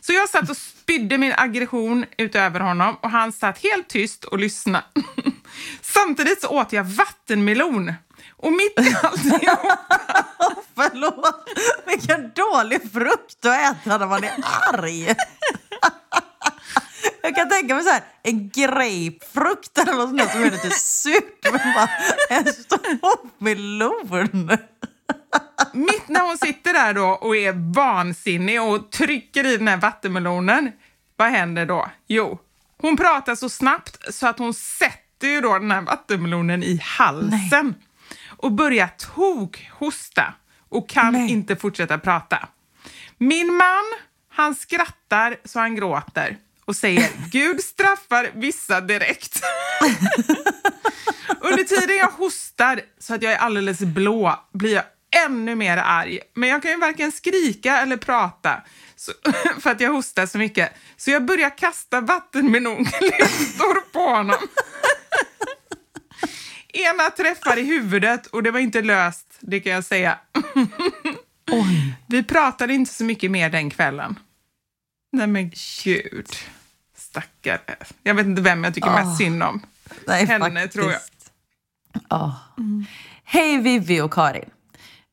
Så 0.01 0.13
jag 0.13 0.29
satt 0.29 0.49
och 0.49 0.57
spydde 0.57 1.17
min 1.17 1.33
aggression 1.37 2.05
ut 2.17 2.35
över 2.35 2.59
honom 2.59 2.97
och 3.01 3.09
han 3.09 3.31
satt 3.31 3.63
helt 3.63 3.87
tyst 3.87 4.23
och 4.23 4.39
lyssnade. 4.39 4.85
Samtidigt 5.81 6.41
så 6.41 6.47
åt 6.47 6.73
jag 6.73 6.83
vattenmelon. 6.83 7.93
Och 8.31 8.51
mitt 8.51 8.79
i 8.79 8.95
alltihop 9.03 9.39
Förlåt, 10.75 11.49
vilken 11.85 12.31
dålig 12.35 12.91
frukt 12.91 13.45
att 13.45 13.77
äta 13.77 13.97
när 13.97 14.07
man 14.07 14.23
är 14.23 14.33
arg. 14.73 15.15
Jag 17.21 17.35
kan 17.35 17.49
tänka 17.49 17.75
mig 17.75 17.83
så 17.83 17.89
här, 17.89 18.03
en 18.23 18.49
grapefrukt 18.49 19.77
eller 19.77 19.93
något 19.93 20.09
sånt 20.09 20.17
där 20.17 20.27
som 20.27 20.43
är 20.43 20.51
lite 20.51 20.69
surt. 20.69 21.39
Men 21.43 21.73
bara 21.73 21.89
en 22.29 22.53
stor 22.53 23.43
melon. 23.43 24.57
Mitt 25.73 26.07
när 26.07 26.21
hon 26.21 26.37
sitter 26.37 26.73
där 26.73 26.93
då 26.93 27.07
och 27.07 27.35
är 27.35 27.73
vansinnig 27.73 28.61
och 28.61 28.91
trycker 28.91 29.45
i 29.45 29.57
den 29.57 29.67
här 29.67 29.77
vattenmelonen, 29.77 30.71
vad 31.15 31.27
händer 31.27 31.65
då? 31.65 31.89
Jo, 32.07 32.39
hon 32.77 32.97
pratar 32.97 33.35
så 33.35 33.49
snabbt 33.49 34.13
så 34.13 34.27
att 34.27 34.39
hon 34.39 34.53
sätter 34.53 35.27
ju 35.27 35.41
då 35.41 35.59
den 35.59 35.71
här 35.71 35.81
vattenmelonen 35.81 36.63
i 36.63 36.79
halsen 36.83 37.75
och 38.27 38.51
börjar 38.51 38.87
tok-hosta 38.97 40.33
och 40.69 40.89
kan 40.89 41.13
Nej. 41.13 41.31
inte 41.31 41.55
fortsätta 41.55 41.97
prata. 41.97 42.47
Min 43.17 43.53
man, 43.53 43.83
han 44.29 44.55
skrattar 44.55 45.35
så 45.45 45.59
han 45.59 45.75
gråter 45.75 46.37
och 46.65 46.75
säger 46.75 47.09
Gud 47.31 47.61
straffar 47.61 48.29
vissa 48.33 48.81
direkt. 48.81 49.41
Under 51.41 51.63
tiden 51.63 51.97
jag 51.97 52.07
hostar 52.07 52.81
så 52.99 53.15
att 53.15 53.21
jag 53.21 53.33
är 53.33 53.37
alldeles 53.37 53.79
blå 53.79 54.39
blir 54.53 54.73
jag 54.73 54.83
ännu 55.25 55.55
mer 55.55 55.77
arg. 55.77 56.19
Men 56.33 56.49
jag 56.49 56.61
kan 56.61 56.71
ju 56.71 56.77
varken 56.77 57.11
skrika 57.11 57.77
eller 57.77 57.97
prata 57.97 58.61
så, 58.95 59.11
för 59.59 59.69
att 59.71 59.81
jag 59.81 59.91
hostar 59.91 60.25
så 60.25 60.37
mycket. 60.37 60.73
Så 60.97 61.11
jag 61.11 61.25
börjar 61.25 61.57
kasta 61.57 62.01
vattenmelonklyftor 62.01 63.91
på 63.91 63.99
honom. 63.99 64.35
Ena 66.73 67.09
träffar 67.09 67.57
i 67.57 67.63
huvudet 67.63 68.27
och 68.27 68.43
det 68.43 68.51
var 68.51 68.59
inte 68.59 68.81
löst, 68.81 69.37
det 69.39 69.59
kan 69.59 69.71
jag 69.71 69.83
säga. 69.83 70.19
Oj. 71.51 71.93
Vi 72.07 72.23
pratade 72.23 72.73
inte 72.73 72.93
så 72.93 73.03
mycket 73.03 73.31
mer 73.31 73.49
den 73.49 73.69
kvällen. 73.69 74.19
Nej 75.11 75.27
men 75.27 75.51
gud. 75.83 76.27
Stackare. 76.97 77.75
Jag 78.03 78.15
vet 78.15 78.25
inte 78.25 78.41
vem 78.41 78.63
jag 78.63 78.73
tycker 78.73 78.89
mest 78.89 79.17
synd 79.17 79.43
om. 79.43 79.65
Nej, 80.07 80.25
Henne, 80.25 80.45
faktiskt. 80.45 80.73
tror 80.73 80.91
jag. 80.91 81.01
Ja. 82.09 82.35
Hej 83.23 83.57
Vivi 83.57 84.01
och 84.01 84.13
Karin. 84.13 84.49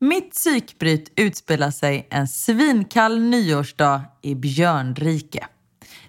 Mitt 0.07 0.31
psykbryt 0.33 1.13
utspelar 1.17 1.71
sig 1.71 2.07
en 2.11 2.29
svinkall 2.29 3.21
nyårsdag 3.21 4.03
i 4.23 4.35
Björnrike. 4.35 5.47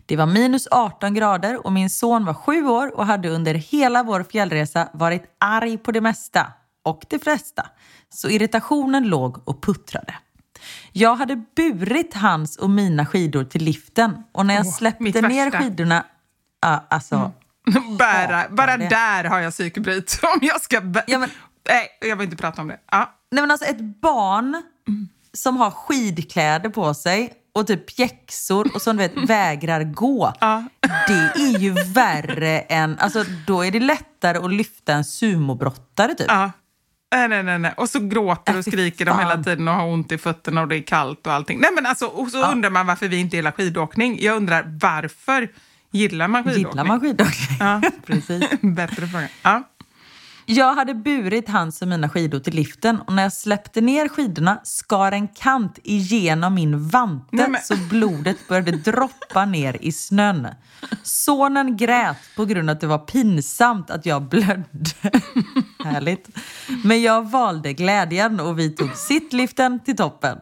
Det 0.05 0.15
var 0.15 0.25
minus 0.25 0.67
18 0.71 1.13
grader 1.13 1.65
och 1.65 1.71
min 1.71 1.89
son 1.89 2.25
var 2.25 2.33
sju 2.33 2.67
år 2.67 2.95
och 2.97 3.05
hade 3.05 3.29
under 3.29 3.53
hela 3.53 4.03
vår 4.03 4.23
fjällresa 4.23 4.89
varit 4.93 5.23
arg 5.39 5.77
på 5.77 5.91
det 5.91 6.01
mesta 6.01 6.53
och 6.83 7.01
det 7.09 7.19
flesta. 7.19 7.65
Så 8.09 8.29
irritationen 8.29 9.03
låg 9.03 9.47
och 9.49 9.61
puttrade. 9.63 10.15
Jag 10.91 11.15
hade 11.15 11.35
burit 11.55 12.13
hans 12.13 12.57
och 12.57 12.69
mina 12.69 13.05
skidor 13.05 13.43
till 13.43 13.63
liften 13.63 14.23
och 14.31 14.45
när 14.45 14.53
jag 14.55 14.65
Åh, 14.65 14.73
släppte 14.73 15.21
ner 15.21 15.51
skidorna... 15.51 16.05
Ja, 16.61 16.85
alltså, 16.89 17.31
Bära, 17.99 18.35
Hatar 18.37 18.49
bara 18.55 18.77
det. 18.77 18.89
där 18.89 19.23
har 19.23 19.39
jag 19.39 19.53
psykbryt. 19.53 20.19
Om 20.35 20.39
jag 20.41 20.61
ska... 20.61 20.79
bä- 20.79 21.03
Ja, 21.07 21.19
men- 21.19 21.29
Nej, 21.69 21.87
jag 22.09 22.15
vill 22.15 22.23
inte 22.25 22.37
prata 22.37 22.61
om 22.61 22.67
det. 22.67 22.79
Ja. 22.91 23.13
Nej 23.31 23.41
men 23.43 23.51
alltså 23.51 23.65
ett 23.65 24.01
barn 24.01 24.63
som 25.33 25.57
har 25.57 25.71
skidkläder 25.71 26.69
på 26.69 26.93
sig 26.93 27.33
och 27.53 27.67
typ 27.67 27.95
pjäxor 27.95 28.75
och 28.75 28.81
som 28.81 28.97
du 28.97 29.03
vet 29.03 29.17
vägrar 29.29 29.83
gå. 29.83 30.33
Ja. 30.39 30.63
Det 31.07 31.41
är 31.41 31.59
ju 31.59 31.71
värre 31.71 32.59
än, 32.59 32.99
alltså 32.99 33.25
då 33.47 33.65
är 33.65 33.71
det 33.71 33.79
lättare 33.79 34.37
att 34.37 34.53
lyfta 34.53 34.93
en 34.93 35.03
sumobrottare 35.03 36.15
typ. 36.15 36.27
Ja. 36.29 36.51
Nej, 37.15 37.27
nej, 37.27 37.43
nej, 37.43 37.59
nej. 37.59 37.73
Och 37.77 37.89
så 37.89 37.99
gråter 37.99 38.53
och 38.53 38.67
Äh, 38.67 38.71
skriker 38.71 39.05
de 39.05 39.19
hela 39.19 39.43
tiden 39.43 39.67
och 39.67 39.73
har 39.73 39.87
ont 39.87 40.11
i 40.11 40.17
fötterna 40.17 40.61
och 40.61 40.67
det 40.67 40.75
är 40.75 40.81
kallt 40.81 41.27
och 41.27 41.33
allting. 41.33 41.59
Nej, 41.59 41.69
men 41.75 41.85
alltså, 41.85 42.05
och 42.05 42.27
så 42.29 42.51
undrar 42.51 42.69
man 42.69 42.87
varför 42.87 43.07
vi 43.07 43.17
inte 43.17 43.35
gillar 43.35 43.51
skidåkning. 43.51 44.17
Jag 44.21 44.35
undrar 44.35 44.77
varför 44.81 45.49
gillar 45.91 46.27
man 46.27 46.43
skidåkning? 46.43 46.69
Gillar 46.69 46.83
man 46.83 47.01
skidåkning? 47.01 47.57
Ja. 47.59 47.81
Precis. 48.05 48.43
Bättre 48.61 49.07
fråga. 49.07 49.27
Ja. 49.41 49.63
Jag 50.49 50.73
hade 50.73 50.93
burit 50.93 51.49
hans 51.49 51.81
och 51.81 51.87
mina 51.87 52.09
skidor 52.09 52.39
till 52.39 52.53
liften 52.55 53.01
och 53.01 53.13
när 53.13 53.23
jag 53.23 53.33
släppte 53.33 53.81
ner 53.81 54.09
skidorna 54.09 54.59
skar 54.63 55.11
en 55.11 55.27
kant 55.27 55.79
igenom 55.83 56.53
min 56.53 56.87
vante 56.87 57.27
Nej, 57.31 57.49
men- 57.49 57.61
så 57.61 57.75
blodet 57.89 58.47
började 58.47 58.71
droppa 58.71 59.45
ner 59.45 59.77
i 59.81 59.91
snön. 59.91 60.47
Sonen 61.03 61.77
grät 61.77 62.17
på 62.35 62.45
grund 62.45 62.69
av 62.69 62.73
att 62.75 62.81
det 62.81 62.87
var 62.87 62.97
pinsamt 62.97 63.89
att 63.89 64.05
jag 64.05 64.21
blödde. 64.21 64.65
Härligt. 65.83 66.29
Men 66.83 67.01
jag 67.01 67.29
valde 67.29 67.73
glädjen 67.73 68.39
och 68.39 68.59
vi 68.59 68.69
tog 68.69 68.95
sittliften 68.95 69.79
till 69.79 69.95
toppen. 69.95 70.37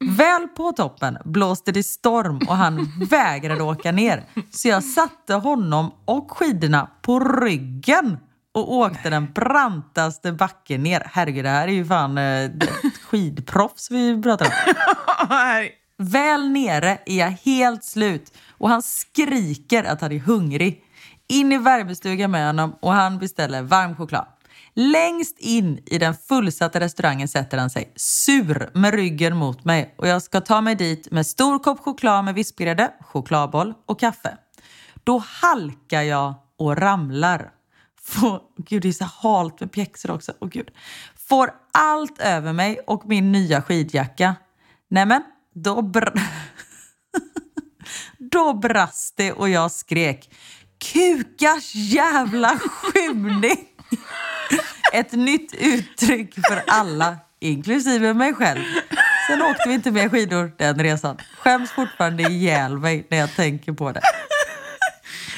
Väl 0.00 0.48
på 0.48 0.72
toppen 0.72 1.18
blåste 1.24 1.72
det 1.72 1.82
storm 1.82 2.38
och 2.48 2.56
han 2.56 2.92
vägrade 3.10 3.62
åka 3.62 3.92
ner. 3.92 4.24
Så 4.50 4.68
jag 4.68 4.84
satte 4.84 5.34
honom 5.34 5.92
och 6.04 6.30
skidorna 6.30 6.90
på 7.02 7.20
ryggen 7.20 8.18
och 8.56 8.72
åkte 8.72 9.10
den 9.10 9.32
brantaste 9.32 10.32
backen 10.32 10.82
ner. 10.82 11.02
Herregud, 11.12 11.44
det 11.44 11.48
här 11.48 11.68
är 11.68 11.72
ju 11.72 11.84
fan 11.84 12.18
eh, 12.18 12.50
skidproffs 13.02 13.90
vi 13.90 14.22
pratar 14.22 14.46
om. 14.46 14.52
Väl 15.98 16.50
nere 16.50 16.98
är 17.06 17.18
jag 17.18 17.30
helt 17.30 17.84
slut 17.84 18.32
och 18.50 18.68
han 18.68 18.82
skriker 18.82 19.84
att 19.84 20.00
han 20.00 20.12
är 20.12 20.18
hungrig. 20.18 20.82
In 21.28 21.52
i 21.52 21.58
värmestugan 21.58 22.30
med 22.30 22.46
honom 22.46 22.76
och 22.82 22.92
han 22.92 23.18
beställer 23.18 23.62
varm 23.62 23.96
choklad. 23.96 24.26
Längst 24.74 25.38
in 25.38 25.82
i 25.86 25.98
den 25.98 26.14
fullsatta 26.14 26.80
restaurangen 26.80 27.28
sätter 27.28 27.58
han 27.58 27.70
sig, 27.70 27.92
sur 27.96 28.70
med 28.74 28.94
ryggen 28.94 29.36
mot 29.36 29.64
mig 29.64 29.94
och 29.98 30.08
jag 30.08 30.22
ska 30.22 30.40
ta 30.40 30.60
mig 30.60 30.74
dit 30.74 31.10
med 31.10 31.26
stor 31.26 31.58
kopp 31.58 31.80
choklad 31.80 32.24
med 32.24 32.34
vispgrädde, 32.34 32.92
chokladboll 33.00 33.74
och 33.86 34.00
kaffe. 34.00 34.36
Då 35.04 35.22
halkar 35.42 36.02
jag 36.02 36.34
och 36.58 36.76
ramlar. 36.76 37.50
Får, 38.08 38.40
gud, 38.56 38.82
det 38.82 38.88
är 38.88 38.92
så 38.92 39.04
halt 39.04 39.60
med 39.60 39.72
pjäxor 39.72 40.10
också. 40.10 40.32
Oh, 40.40 40.48
gud. 40.48 40.70
Får 41.28 41.50
allt 41.72 42.20
över 42.20 42.52
mig 42.52 42.78
och 42.86 43.06
min 43.06 43.32
nya 43.32 43.62
skidjacka. 43.62 44.34
Nämen, 44.90 45.22
då, 45.54 45.82
br 45.82 46.08
då 48.18 48.54
brast 48.54 49.16
det 49.16 49.32
och 49.32 49.48
jag 49.48 49.70
skrek 49.70 50.30
Kukars 50.78 51.74
jävla 51.74 52.58
skymning! 52.58 53.68
Ett 54.92 55.12
nytt 55.12 55.54
uttryck 55.54 56.34
för 56.34 56.62
alla, 56.66 57.16
inklusive 57.40 58.14
mig 58.14 58.34
själv. 58.34 58.62
Sen 59.26 59.42
åkte 59.42 59.68
vi 59.68 59.74
inte 59.74 59.90
mer 59.90 60.08
skidor 60.08 60.52
den 60.58 60.78
resan. 60.78 61.16
Skäms 61.38 61.70
fortfarande 61.70 62.22
ihjäl 62.22 62.78
mig 62.78 63.06
när 63.10 63.18
jag 63.18 63.34
tänker 63.34 63.72
på 63.72 63.92
det. 63.92 64.00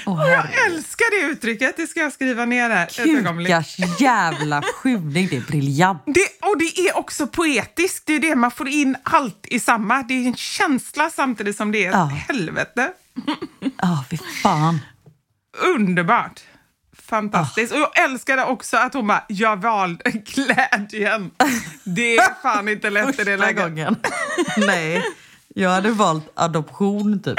Oh, 0.08 0.30
jag 0.30 0.66
älskar 0.66 1.20
det 1.20 1.32
uttrycket, 1.32 1.76
det 1.76 1.86
ska 1.86 2.00
jag 2.00 2.12
skriva 2.12 2.44
ner 2.44 2.70
här. 2.70 2.86
Kukars 2.86 4.00
jävla 4.00 4.62
skymning, 4.62 5.28
det 5.30 5.36
är 5.36 5.40
briljant. 5.40 6.02
Det, 6.06 6.46
och 6.48 6.58
det 6.58 6.78
är 6.78 6.96
också 6.98 7.26
poetiskt, 7.26 8.06
det 8.06 8.12
är 8.14 8.20
det 8.20 8.34
man 8.36 8.50
får 8.50 8.68
in 8.68 8.96
allt 9.02 9.46
i 9.46 9.60
samma. 9.60 10.02
Det 10.02 10.14
är 10.14 10.26
en 10.26 10.36
känsla 10.36 11.10
samtidigt 11.10 11.56
som 11.56 11.72
det 11.72 11.84
är 11.84 11.88
ett 11.88 11.94
Ja. 11.94 12.04
helvete. 12.28 12.90
Ja, 13.82 13.88
oh, 13.92 14.04
fy 14.10 14.16
fan. 14.42 14.80
Underbart! 15.76 16.40
Fantastiskt. 17.08 17.72
Och 17.72 17.78
jag 17.78 18.04
älskade 18.04 18.44
också 18.44 18.76
att 18.76 18.94
hon 18.94 19.06
bara, 19.06 19.24
jag 19.28 19.56
valde 19.62 20.10
glädjen. 20.10 21.30
Det 21.84 22.16
är 22.16 22.42
fan 22.42 22.68
inte 22.68 22.90
lätt 22.90 23.20
i 23.20 23.24
det 23.24 23.36
läget. 23.36 23.62
gången. 23.62 23.96
Nej, 24.56 25.02
jag 25.54 25.70
hade 25.70 25.90
valt 25.90 26.28
adoption 26.34 27.22
typ. 27.22 27.38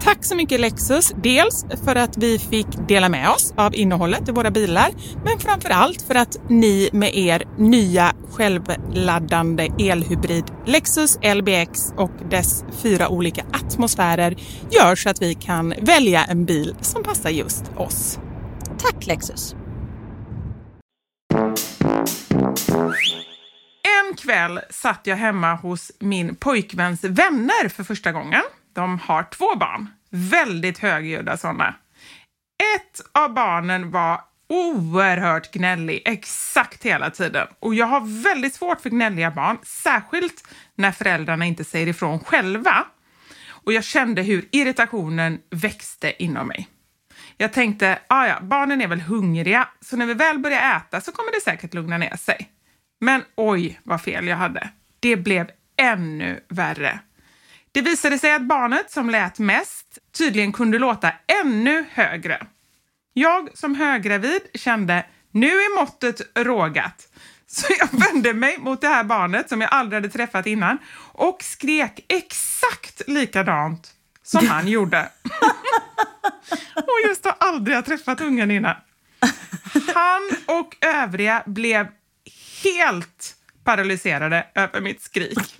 Tack 0.00 0.24
så 0.24 0.36
mycket 0.36 0.60
Lexus, 0.60 1.12
dels 1.22 1.66
för 1.84 1.96
att 1.96 2.16
vi 2.16 2.38
fick 2.38 2.66
dela 2.88 3.08
med 3.08 3.30
oss 3.30 3.54
av 3.56 3.74
innehållet 3.74 4.28
i 4.28 4.32
våra 4.32 4.50
bilar, 4.50 4.90
men 5.24 5.38
framför 5.38 5.70
allt 5.70 6.02
för 6.02 6.14
att 6.14 6.36
ni 6.48 6.90
med 6.92 7.16
er 7.16 7.44
nya 7.58 8.12
självladdande 8.30 9.68
elhybrid 9.78 10.44
Lexus 10.66 11.18
LBX 11.34 11.92
och 11.96 12.10
dess 12.30 12.64
fyra 12.82 13.08
olika 13.08 13.44
atmosfärer 13.52 14.36
gör 14.70 14.96
så 14.96 15.10
att 15.10 15.22
vi 15.22 15.34
kan 15.34 15.74
välja 15.82 16.24
en 16.24 16.44
bil 16.44 16.74
som 16.80 17.02
passar 17.02 17.30
just 17.30 17.64
oss. 17.76 18.18
Tack 18.78 19.06
Lexus! 19.06 19.54
En 24.00 24.16
kväll 24.16 24.60
satt 24.70 25.00
jag 25.04 25.16
hemma 25.16 25.54
hos 25.54 25.92
min 25.98 26.36
pojkväns 26.36 27.04
vänner 27.04 27.68
för 27.68 27.84
första 27.84 28.12
gången. 28.12 28.42
De 28.76 28.98
har 28.98 29.22
två 29.22 29.56
barn, 29.56 29.90
väldigt 30.10 30.78
högljudda 30.78 31.36
sådana. 31.36 31.74
Ett 32.76 33.00
av 33.12 33.34
barnen 33.34 33.90
var 33.90 34.20
oerhört 34.48 35.52
gnällig 35.52 36.02
exakt 36.04 36.82
hela 36.82 37.10
tiden. 37.10 37.46
Och 37.60 37.74
jag 37.74 37.86
har 37.86 38.22
väldigt 38.22 38.54
svårt 38.54 38.80
för 38.80 38.90
gnälliga 38.90 39.30
barn, 39.30 39.58
särskilt 39.62 40.48
när 40.74 40.92
föräldrarna 40.92 41.44
inte 41.44 41.64
säger 41.64 41.86
ifrån 41.88 42.20
själva. 42.20 42.84
Och 43.48 43.72
jag 43.72 43.84
kände 43.84 44.22
hur 44.22 44.48
irritationen 44.52 45.40
växte 45.50 46.22
inom 46.22 46.48
mig. 46.48 46.68
Jag 47.36 47.52
tänkte, 47.52 47.98
ah, 48.06 48.26
ja, 48.26 48.40
barnen 48.42 48.80
är 48.80 48.88
väl 48.88 49.00
hungriga, 49.00 49.68
så 49.80 49.96
när 49.96 50.06
vi 50.06 50.14
väl 50.14 50.38
börjar 50.38 50.76
äta 50.76 51.00
så 51.00 51.12
kommer 51.12 51.32
det 51.32 51.40
säkert 51.40 51.74
lugna 51.74 51.98
ner 51.98 52.16
sig. 52.16 52.50
Men 53.00 53.22
oj, 53.36 53.80
vad 53.82 54.02
fel 54.02 54.26
jag 54.26 54.36
hade. 54.36 54.70
Det 55.00 55.16
blev 55.16 55.50
ännu 55.76 56.40
värre. 56.48 57.00
Det 57.76 57.82
visade 57.82 58.18
sig 58.18 58.32
att 58.32 58.42
barnet 58.42 58.90
som 58.90 59.10
lät 59.10 59.38
mest 59.38 59.98
tydligen 60.18 60.52
kunde 60.52 60.78
låta 60.78 61.12
ännu 61.44 61.84
högre. 61.92 62.46
Jag 63.12 63.58
som 63.58 63.74
höggravid 63.74 64.40
kände, 64.54 65.06
nu 65.30 65.46
är 65.46 65.80
måttet 65.80 66.20
rågat. 66.34 67.08
Så 67.46 67.66
jag 67.78 67.88
vände 68.00 68.32
mig 68.32 68.58
mot 68.58 68.80
det 68.80 68.88
här 68.88 69.04
barnet 69.04 69.48
som 69.48 69.60
jag 69.60 69.72
aldrig 69.72 70.02
hade 70.02 70.12
träffat 70.12 70.46
innan 70.46 70.78
och 70.98 71.42
skrek 71.42 72.04
exakt 72.08 73.02
likadant 73.06 73.90
som 74.22 74.46
han 74.48 74.68
gjorde. 74.68 75.08
och 76.74 77.08
just 77.08 77.24
har 77.24 77.34
aldrig 77.38 77.84
träffat 77.84 78.20
ungen 78.20 78.50
innan. 78.50 78.76
Han 79.94 80.30
och 80.46 80.76
övriga 80.80 81.42
blev 81.46 81.86
helt 82.62 83.36
paralyserade 83.64 84.46
över 84.54 84.80
mitt 84.80 85.02
skrik. 85.02 85.58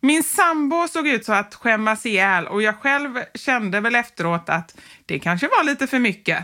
Min 0.00 0.22
sambo 0.22 0.88
såg 0.88 1.08
ut 1.08 1.24
så 1.24 1.32
att 1.32 1.54
skämmas 1.54 2.06
ihjäl 2.06 2.46
och 2.46 2.62
jag 2.62 2.80
själv 2.80 3.18
kände 3.34 3.80
väl 3.80 3.94
efteråt 3.94 4.48
att 4.48 4.76
det 5.06 5.18
kanske 5.18 5.48
var 5.48 5.64
lite 5.64 5.86
för 5.86 5.98
mycket. 5.98 6.38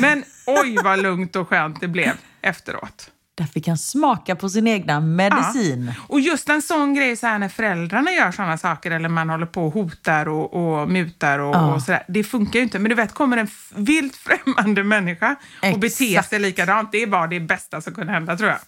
Men 0.00 0.24
oj 0.46 0.76
vad 0.84 1.02
lugnt 1.02 1.36
och 1.36 1.48
skönt 1.48 1.80
det 1.80 1.88
blev 1.88 2.12
efteråt. 2.42 3.08
Där 3.34 3.44
fick 3.44 3.68
han 3.68 3.78
smaka 3.78 4.36
på 4.36 4.48
sin 4.48 4.66
egna 4.66 5.00
medicin. 5.00 5.92
Ja. 5.96 6.02
Och 6.08 6.20
just 6.20 6.48
en 6.48 6.62
sån 6.62 6.94
grej 6.94 7.16
så 7.16 7.26
här 7.26 7.38
när 7.38 7.48
föräldrarna 7.48 8.10
gör 8.12 8.32
såna 8.32 8.58
saker 8.58 8.90
eller 8.90 9.08
man 9.08 9.30
håller 9.30 9.46
på 9.46 9.66
och 9.66 9.72
hotar 9.72 10.28
och, 10.28 10.54
och 10.54 10.88
mutar 10.88 11.38
och, 11.38 11.54
Ja. 11.54 11.74
och 11.74 11.82
sådär. 11.82 12.04
Det 12.08 12.24
funkar 12.24 12.58
ju 12.58 12.62
inte. 12.62 12.78
Men 12.78 12.88
du 12.88 12.94
vet, 12.94 13.14
kommer 13.14 13.36
en 13.36 13.48
vilt 13.74 14.16
främmande 14.16 14.84
människa 14.84 15.36
och 15.72 15.78
beter 15.78 16.04
Exakt. 16.04 16.28
sig 16.28 16.38
likadant. 16.38 16.92
Det 16.92 17.02
är 17.02 17.06
bara 17.06 17.26
det 17.26 17.40
bästa 17.40 17.80
som 17.80 17.94
kunde 17.94 18.12
hända 18.12 18.36
tror 18.36 18.50
jag. 18.50 18.58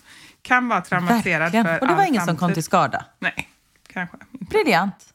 Kan 0.42 0.68
vara 0.68 0.80
traumatiserad 0.80 1.40
Verkligen. 1.52 1.64
för 1.66 1.80
Och 1.80 1.86
det 1.88 1.94
var 1.94 2.02
all 2.02 2.08
ingen 2.08 2.24
som 2.24 2.36
kom 2.36 2.38
framtid. 2.38 2.54
till 2.54 2.64
skada. 2.64 3.04
Nej, 3.18 3.48
kanske. 3.94 4.16
Briljant. 4.30 5.14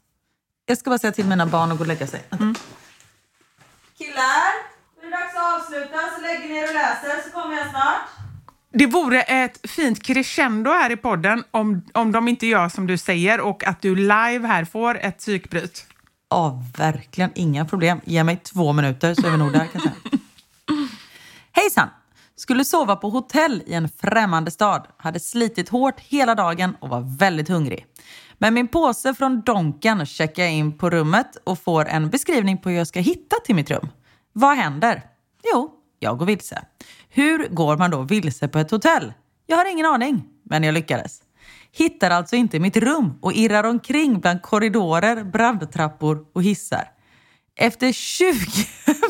Jag 0.66 0.78
ska 0.78 0.90
bara 0.90 1.00
säga 1.00 1.12
till 1.12 1.26
mina 1.26 1.46
barn 1.46 1.72
att 1.72 1.78
gå 1.78 1.84
och 1.84 1.88
lägga 1.88 2.08
sig. 2.08 2.24
Mm. 2.32 2.56
Killar, 3.98 4.52
nu 5.02 5.08
är 5.08 5.12
det 5.12 5.18
dags 5.18 5.36
att 5.36 5.62
avsluta 5.62 5.98
så 6.16 6.22
lägger 6.22 6.50
ni 6.50 6.56
er 6.56 6.68
och 6.68 6.74
läser 6.74 7.24
så 7.24 7.30
kommer 7.30 7.58
jag 7.58 7.70
snart. 7.70 8.02
Det 8.74 8.86
vore 8.86 9.22
ett 9.22 9.70
fint 9.70 10.04
crescendo 10.04 10.72
här 10.72 10.92
i 10.92 10.98
podden 10.98 11.44
om, 11.52 11.82
om 11.94 12.12
de 12.12 12.28
inte 12.28 12.48
gör 12.48 12.70
som 12.70 12.88
du 12.88 12.98
säger 12.98 13.42
och 13.42 13.68
att 13.68 13.82
du 13.82 13.96
live 13.96 14.48
här 14.48 14.66
får 14.66 14.98
ett 14.98 15.18
psykbryt. 15.18 15.86
Ja, 16.30 16.64
verkligen 16.78 17.32
inga 17.36 17.66
problem. 17.66 18.02
Ge 18.06 18.24
mig 18.24 18.38
två 18.38 18.74
minuter 18.74 19.14
så 19.14 19.28
är 19.28 19.32
vi 19.32 19.38
nog 19.38 19.52
där 19.52 19.66
kan 19.66 19.70
jag 19.74 19.84
säga. 19.84 19.96
Hejsan! 21.52 21.90
Skulle 22.36 22.66
sova 22.66 22.96
på 22.96 23.10
hotell 23.10 23.64
i 23.66 23.74
en 23.74 23.90
främmande 23.90 24.52
stad. 24.52 24.88
Hade 24.98 25.20
slitit 25.20 25.70
hårt 25.70 26.00
hela 26.00 26.36
dagen 26.36 26.76
och 26.80 26.90
var 26.90 27.18
väldigt 27.18 27.50
hungrig. 27.50 27.86
Med 28.42 28.54
min 28.54 28.68
påse 28.68 29.14
från 29.14 29.42
Donken 29.42 30.06
checkar 30.06 30.44
jag 30.44 30.54
in 30.54 30.78
på 30.78 30.90
rummet 30.90 31.38
och 31.44 31.60
får 31.60 31.86
en 31.88 32.10
beskrivning 32.10 32.58
på 32.58 32.70
hur 32.70 32.78
jag 32.78 32.88
ska 32.88 33.00
hitta 33.00 33.36
till 33.46 33.56
mitt 33.56 33.72
rum. 33.72 33.90
Vad 34.34 34.58
händer? 34.58 35.04
Jo, 35.54 35.72
jag 36.00 36.18
går 36.18 36.26
vilse. 36.26 36.66
Hur 37.10 37.48
går 37.48 37.78
man 37.78 37.92
då 37.92 38.02
vilse 38.02 38.48
på 38.48 38.60
ett 38.60 38.72
hotell? 38.72 39.14
Jag 39.48 39.58
har 39.58 39.72
ingen 39.72 39.86
aning, 39.86 40.26
men 40.44 40.64
jag 40.64 40.74
lyckades. 40.74 41.22
Hittar 41.72 42.12
alltså 42.12 42.36
inte 42.36 42.60
mitt 42.60 42.78
rum 42.78 43.20
och 43.22 43.34
irrar 43.34 43.64
omkring 43.64 44.20
bland 44.20 44.42
korridorer, 44.42 45.24
brandtrappor 45.24 46.26
och 46.34 46.44
hissar. 46.44 46.92
Efter 47.56 47.92
20 47.92 48.36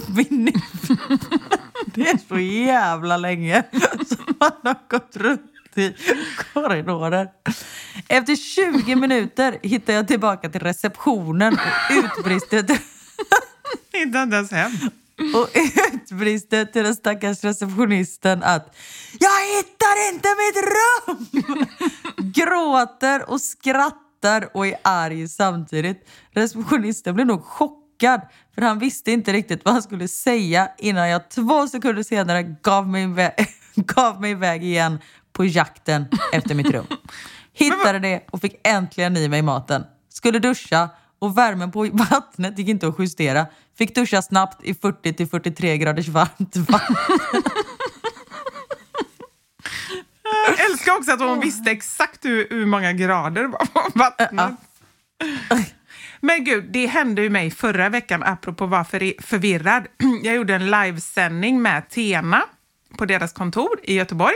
minuter, 0.29 0.97
det 1.85 2.01
är 2.09 2.27
så 2.27 2.39
jävla 2.39 3.17
länge 3.17 3.63
som 4.07 4.35
man 4.39 4.51
har 4.63 4.89
gått 4.89 5.15
runt 5.15 5.51
i 5.75 5.95
korridorer. 6.53 7.29
Efter 8.07 8.35
20 8.35 8.95
minuter 8.95 9.59
hittar 9.61 9.93
jag 9.93 10.07
tillbaka 10.07 10.49
till 10.49 10.61
receptionen 10.61 11.53
och 11.53 11.95
utbrister 11.95 12.63
till... 12.63 12.77
Inte 14.01 14.17
ens 14.17 14.51
hem. 14.51 14.71
Och 15.35 15.49
utbrister 15.53 16.65
till 16.65 16.83
den 16.83 16.95
stackars 16.95 17.43
receptionisten 17.43 18.43
att 18.43 18.75
jag 19.19 19.57
hittar 19.57 20.13
inte 20.13 20.29
mitt 20.39 20.63
rum! 20.65 21.65
Gråter 22.31 23.29
och 23.29 23.41
skrattar 23.41 24.49
och 24.53 24.67
är 24.67 24.75
arg 24.83 25.27
samtidigt. 25.27 26.09
Receptionisten 26.31 27.15
blev 27.15 27.27
nog 27.27 27.43
chockad 27.43 28.21
för 28.55 28.61
han 28.61 28.79
visste 28.79 29.11
inte 29.11 29.33
riktigt 29.33 29.65
vad 29.65 29.73
han 29.73 29.83
skulle 29.83 30.07
säga 30.07 30.69
innan 30.77 31.09
jag 31.09 31.29
två 31.29 31.67
sekunder 31.67 32.03
senare 32.03 32.43
gav 32.43 32.87
mig, 32.87 33.03
iväg, 33.03 33.31
gav 33.75 34.21
mig 34.21 34.31
iväg 34.31 34.63
igen 34.63 34.99
på 35.33 35.45
jakten 35.45 36.05
efter 36.33 36.55
mitt 36.55 36.69
rum. 36.69 36.85
Hittade 37.59 37.99
det 37.99 38.23
och 38.31 38.41
fick 38.41 38.67
äntligen 38.67 39.17
i 39.17 39.27
mig 39.27 39.41
maten. 39.41 39.83
Skulle 40.09 40.39
duscha 40.39 40.89
och 41.19 41.37
värmen 41.37 41.71
på 41.71 41.89
vattnet 41.91 42.57
gick 42.59 42.67
inte 42.67 42.87
att 42.87 42.99
justera. 42.99 43.45
Fick 43.77 43.95
duscha 43.95 44.21
snabbt 44.21 44.63
i 44.63 44.73
40 44.73 45.25
43 45.25 45.77
graders 45.77 46.07
varmt 46.07 46.55
vatten. 46.55 46.95
Jag 50.47 50.71
älskar 50.71 50.97
också 50.97 51.11
att 51.11 51.19
hon 51.19 51.39
visste 51.39 51.71
exakt 51.71 52.25
hur, 52.25 52.47
hur 52.49 52.65
många 52.65 52.93
grader 52.93 53.41
det 53.41 53.47
var 53.47 53.65
på 53.65 53.91
vattnet. 53.99 54.51
Men 56.19 56.43
gud, 56.43 56.65
det 56.71 56.85
hände 56.85 57.21
ju 57.21 57.29
mig 57.29 57.51
förra 57.51 57.89
veckan, 57.89 58.23
apropå 58.23 58.63
att 58.63 58.69
vara 58.69 58.85
för, 58.85 59.21
förvirrad. 59.21 59.87
Jag 60.23 60.35
gjorde 60.35 60.55
en 60.55 60.71
livesändning 60.71 61.61
med 61.61 61.89
Tena 61.89 62.43
på 62.97 63.05
deras 63.05 63.33
kontor 63.33 63.79
i 63.83 63.95
Göteborg. 63.95 64.35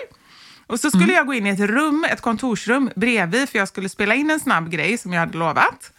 Och 0.73 0.79
så 0.79 0.89
skulle 0.89 1.03
mm. 1.03 1.15
jag 1.15 1.25
gå 1.25 1.33
in 1.33 1.47
i 1.47 1.49
ett 1.49 1.59
rum, 1.59 2.05
ett 2.09 2.21
kontorsrum 2.21 2.89
bredvid, 2.95 3.49
för 3.49 3.57
jag 3.57 3.67
skulle 3.67 3.89
spela 3.89 4.15
in 4.15 4.31
en 4.31 4.39
snabb 4.39 4.71
grej 4.71 4.97
som 4.97 5.13
jag 5.13 5.19
hade 5.19 5.37
lovat. 5.37 5.91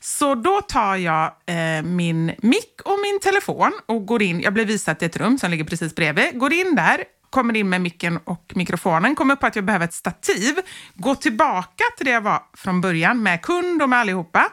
Så 0.00 0.34
då 0.34 0.60
tar 0.60 0.96
jag 0.96 1.32
eh, 1.46 1.82
min 1.82 2.26
mick 2.38 2.80
och 2.84 2.98
min 3.02 3.20
telefon 3.20 3.72
och 3.86 4.06
går 4.06 4.22
in. 4.22 4.40
Jag 4.40 4.54
blir 4.54 4.64
visad 4.64 4.98
till 4.98 5.06
ett 5.06 5.16
rum 5.16 5.38
som 5.38 5.50
ligger 5.50 5.64
precis 5.64 5.94
bredvid. 5.94 6.38
Går 6.38 6.52
in 6.52 6.74
där, 6.74 7.04
kommer 7.30 7.56
in 7.56 7.68
med 7.68 7.80
micken 7.80 8.18
och 8.24 8.52
mikrofonen, 8.54 9.14
kommer 9.14 9.36
på 9.36 9.46
att 9.46 9.56
jag 9.56 9.64
behöver 9.64 9.84
ett 9.84 9.94
stativ, 9.94 10.54
går 10.94 11.14
tillbaka 11.14 11.84
till 11.96 12.06
det 12.06 12.12
jag 12.12 12.20
var 12.20 12.42
från 12.56 12.80
början 12.80 13.22
med 13.22 13.42
kund 13.42 13.82
och 13.82 13.88
med 13.88 13.98
allihopa, 13.98 14.48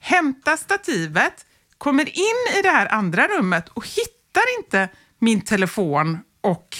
hämtar 0.00 0.56
stativet, 0.56 1.46
kommer 1.78 2.08
in 2.08 2.58
i 2.58 2.62
det 2.62 2.70
här 2.70 2.92
andra 2.92 3.26
rummet 3.26 3.68
och 3.68 3.86
hittar 3.86 4.58
inte 4.58 4.88
min 5.18 5.40
telefon 5.40 6.18
och 6.40 6.76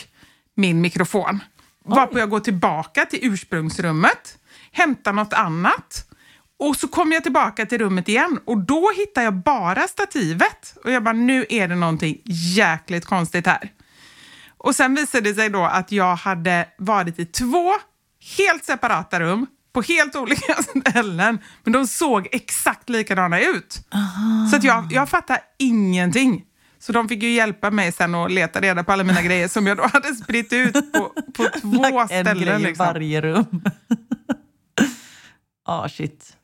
min 0.55 0.81
mikrofon. 0.81 1.41
Varpå 1.85 2.19
jag 2.19 2.31
går 2.31 2.41
tillbaka 2.41 3.05
till 3.07 3.19
ursprungsrummet, 3.23 4.39
hämtar 4.73 5.13
något 5.13 5.33
annat 5.33 6.09
och 6.59 6.77
så 6.77 6.89
kommer 6.89 7.15
jag 7.15 7.23
tillbaka 7.23 7.67
till 7.67 7.79
rummet 7.79 8.09
igen 8.09 8.39
och 8.45 8.59
då 8.59 8.91
hittar 8.97 9.23
jag 9.23 9.35
bara 9.35 9.89
stativet. 9.89 10.77
Och 10.85 10.91
jag 10.91 11.03
bara, 11.03 11.13
nu 11.13 11.47
är 11.49 11.69
det 11.69 11.75
någonting 11.75 12.21
jäkligt 12.25 13.05
konstigt 13.05 13.47
här. 13.47 13.73
Och 14.57 14.77
sen 14.77 14.95
visade 14.95 15.29
det 15.29 15.35
sig 15.35 15.51
då 15.51 15.65
att 15.65 15.93
jag 15.93 16.17
hade 16.17 16.69
varit 16.79 17.19
i 17.19 17.27
två 17.27 17.73
helt 18.37 18.65
separata 18.65 19.21
rum 19.21 19.47
på 19.73 19.83
helt 19.83 20.17
olika 20.17 20.55
ställen, 20.63 21.39
men 21.65 21.73
de 21.73 21.87
såg 21.87 22.29
exakt 22.33 22.89
likadana 22.89 23.41
ut. 23.41 23.89
Aha. 23.95 24.49
Så 24.51 24.57
att 24.57 24.65
jag, 24.65 24.93
jag 24.93 25.09
fattar 25.09 25.39
ingenting. 25.59 26.45
Så 26.83 26.93
de 26.93 27.09
fick 27.09 27.23
ju 27.23 27.31
hjälpa 27.31 27.71
mig 27.71 27.93
sen 27.93 28.15
att 28.15 28.33
leta 28.33 28.61
reda 28.61 28.85
på 28.85 28.93
alla 28.93 29.05
mina 29.05 29.23
grejer 29.23 29.49
som 29.49 29.67
jag 29.67 29.77
då 29.77 29.87
hade 29.93 30.15
spritt 30.15 30.53
ut 30.53 30.93
på, 30.93 31.13
på 31.35 31.49
två 31.61 32.01
en 32.01 32.09
ställen. 32.09 32.37
En 32.37 32.43
grej 32.43 32.59
liksom. 32.59 32.87
i 32.87 32.89
varje 32.89 33.21
rum. 33.21 33.65
ah, 35.65 35.89
shit. 35.89 36.37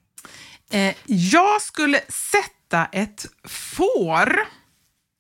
Eh, 0.71 0.95
jag 1.07 1.63
skulle 1.63 2.01
sätta 2.09 2.87
ett 2.93 3.27
får. 3.45 4.39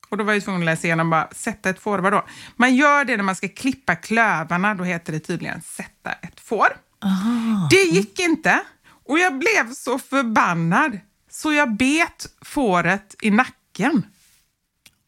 Och 0.08 0.16
då 0.16 0.24
var 0.24 0.32
jag 0.32 0.44
tvungen 0.44 0.62
att 0.62 0.66
läsa 0.66 0.86
igenom 0.86 1.10
bara, 1.10 1.28
sätta 1.32 1.70
ett 1.70 1.80
får, 1.80 1.98
vadå? 1.98 2.24
Man 2.56 2.74
gör 2.74 3.04
det 3.04 3.16
när 3.16 3.24
man 3.24 3.36
ska 3.36 3.48
klippa 3.48 3.96
klövarna, 3.96 4.74
då 4.74 4.84
heter 4.84 5.12
det 5.12 5.20
tydligen 5.20 5.62
sätta 5.62 6.12
ett 6.12 6.40
får. 6.40 6.68
Aha. 7.04 7.68
Det 7.70 7.82
gick 7.82 8.20
inte. 8.20 8.60
Och 9.04 9.18
jag 9.18 9.38
blev 9.38 9.72
så 9.72 9.98
förbannad 9.98 10.98
så 11.30 11.52
jag 11.52 11.76
bet 11.76 12.26
fåret 12.42 13.14
i 13.22 13.30
nacken. 13.30 14.02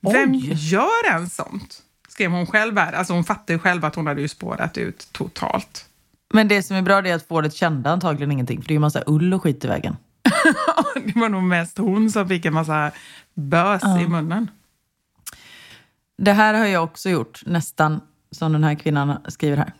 Oj. 0.03 0.13
Vem 0.13 0.35
gör 0.55 1.11
en 1.13 1.31
sånt? 1.31 1.83
Skrev 2.09 2.31
hon 2.31 2.47
själv 2.47 2.79
här. 2.79 2.93
Alltså 2.93 3.13
hon 3.13 3.25
fattade 3.25 3.53
ju 3.53 3.59
själv 3.59 3.85
att 3.85 3.95
hon 3.95 4.07
hade 4.07 4.21
ju 4.21 4.29
spårat 4.29 4.79
ut 4.79 5.09
totalt. 5.13 5.87
Men 6.33 6.49
det 6.49 6.63
som 6.63 6.77
är 6.77 6.83
bra 6.83 7.07
är 7.07 7.15
att 7.15 7.29
fåret 7.29 7.55
kände 7.55 7.91
antagligen 7.91 8.33
ingenting, 8.33 8.63
för 8.63 8.69
det 8.69 8.73
är 8.73 8.77
ju 8.77 8.81
massa 8.81 9.03
ull 9.07 9.35
och 9.35 9.43
skit 9.43 9.65
i 9.65 9.69
vägen. 9.69 9.97
det 11.05 11.21
var 11.21 11.29
nog 11.29 11.43
mest 11.43 11.79
hon 11.79 12.11
som 12.11 12.29
fick 12.29 12.45
en 12.45 12.55
massa 12.55 12.91
bös 13.35 13.83
ja. 13.85 14.01
i 14.01 14.09
munnen. 14.09 14.51
Det 16.19 16.33
här 16.33 16.55
har 16.55 16.67
jag 16.67 16.85
också 16.85 17.11
gjort, 17.11 17.43
nästan 17.47 18.01
som 18.31 18.53
den 18.53 18.65
här 18.65 18.75
kvinnan 18.75 19.19
skriver 19.29 19.57
här. 19.57 19.73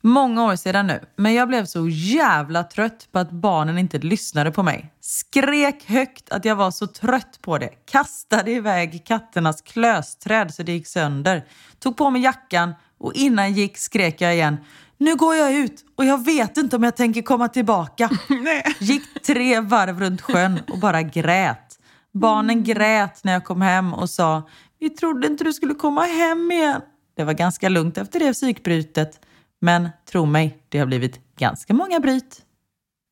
Många 0.00 0.44
år 0.44 0.56
sedan 0.56 0.86
nu, 0.86 1.00
men 1.16 1.34
jag 1.34 1.48
blev 1.48 1.64
så 1.64 1.88
jävla 1.88 2.64
trött 2.64 3.08
på 3.12 3.18
att 3.18 3.30
barnen 3.30 3.78
inte 3.78 3.98
lyssnade 3.98 4.50
på 4.50 4.62
mig. 4.62 4.92
Skrek 5.00 5.84
högt 5.86 6.30
att 6.30 6.44
jag 6.44 6.56
var 6.56 6.70
så 6.70 6.86
trött 6.86 7.38
på 7.42 7.58
det. 7.58 7.70
Kastade 7.90 8.50
iväg 8.50 9.06
katternas 9.06 9.62
klösträd 9.62 10.54
så 10.54 10.62
det 10.62 10.72
gick 10.72 10.86
sönder. 10.86 11.44
Tog 11.78 11.96
på 11.96 12.10
mig 12.10 12.22
jackan 12.22 12.74
och 12.98 13.14
innan 13.14 13.52
gick 13.52 13.78
skrek 13.78 14.20
jag 14.20 14.34
igen 14.34 14.56
nu 14.98 15.16
går 15.16 15.34
jag 15.34 15.54
ut 15.54 15.84
och 15.96 16.04
jag 16.04 16.24
vet 16.24 16.56
inte 16.56 16.76
om 16.76 16.82
jag 16.82 16.96
tänker 16.96 17.22
komma 17.22 17.48
tillbaka. 17.48 18.10
Gick 18.78 19.22
tre 19.22 19.60
varv 19.60 20.00
runt 20.00 20.20
sjön 20.20 20.60
och 20.68 20.78
bara 20.78 21.02
grät. 21.02 21.78
Barnen 22.12 22.64
grät 22.64 23.24
när 23.24 23.32
jag 23.32 23.44
kom 23.44 23.60
hem 23.60 23.94
och 23.94 24.10
sa 24.10 24.48
vi 24.78 24.90
trodde 24.90 25.26
inte 25.26 25.44
du 25.44 25.52
skulle 25.52 25.74
komma 25.74 26.02
hem 26.02 26.50
igen. 26.50 26.80
Det 27.16 27.24
var 27.24 27.32
ganska 27.32 27.68
lugnt 27.68 27.98
efter 27.98 28.18
det 28.18 28.32
psykbrytet. 28.32 29.20
Men 29.60 29.88
tro 30.10 30.26
mig, 30.26 30.58
det 30.68 30.78
har 30.78 30.86
blivit 30.86 31.36
ganska 31.36 31.74
många 31.74 32.00
bryt 32.00 32.42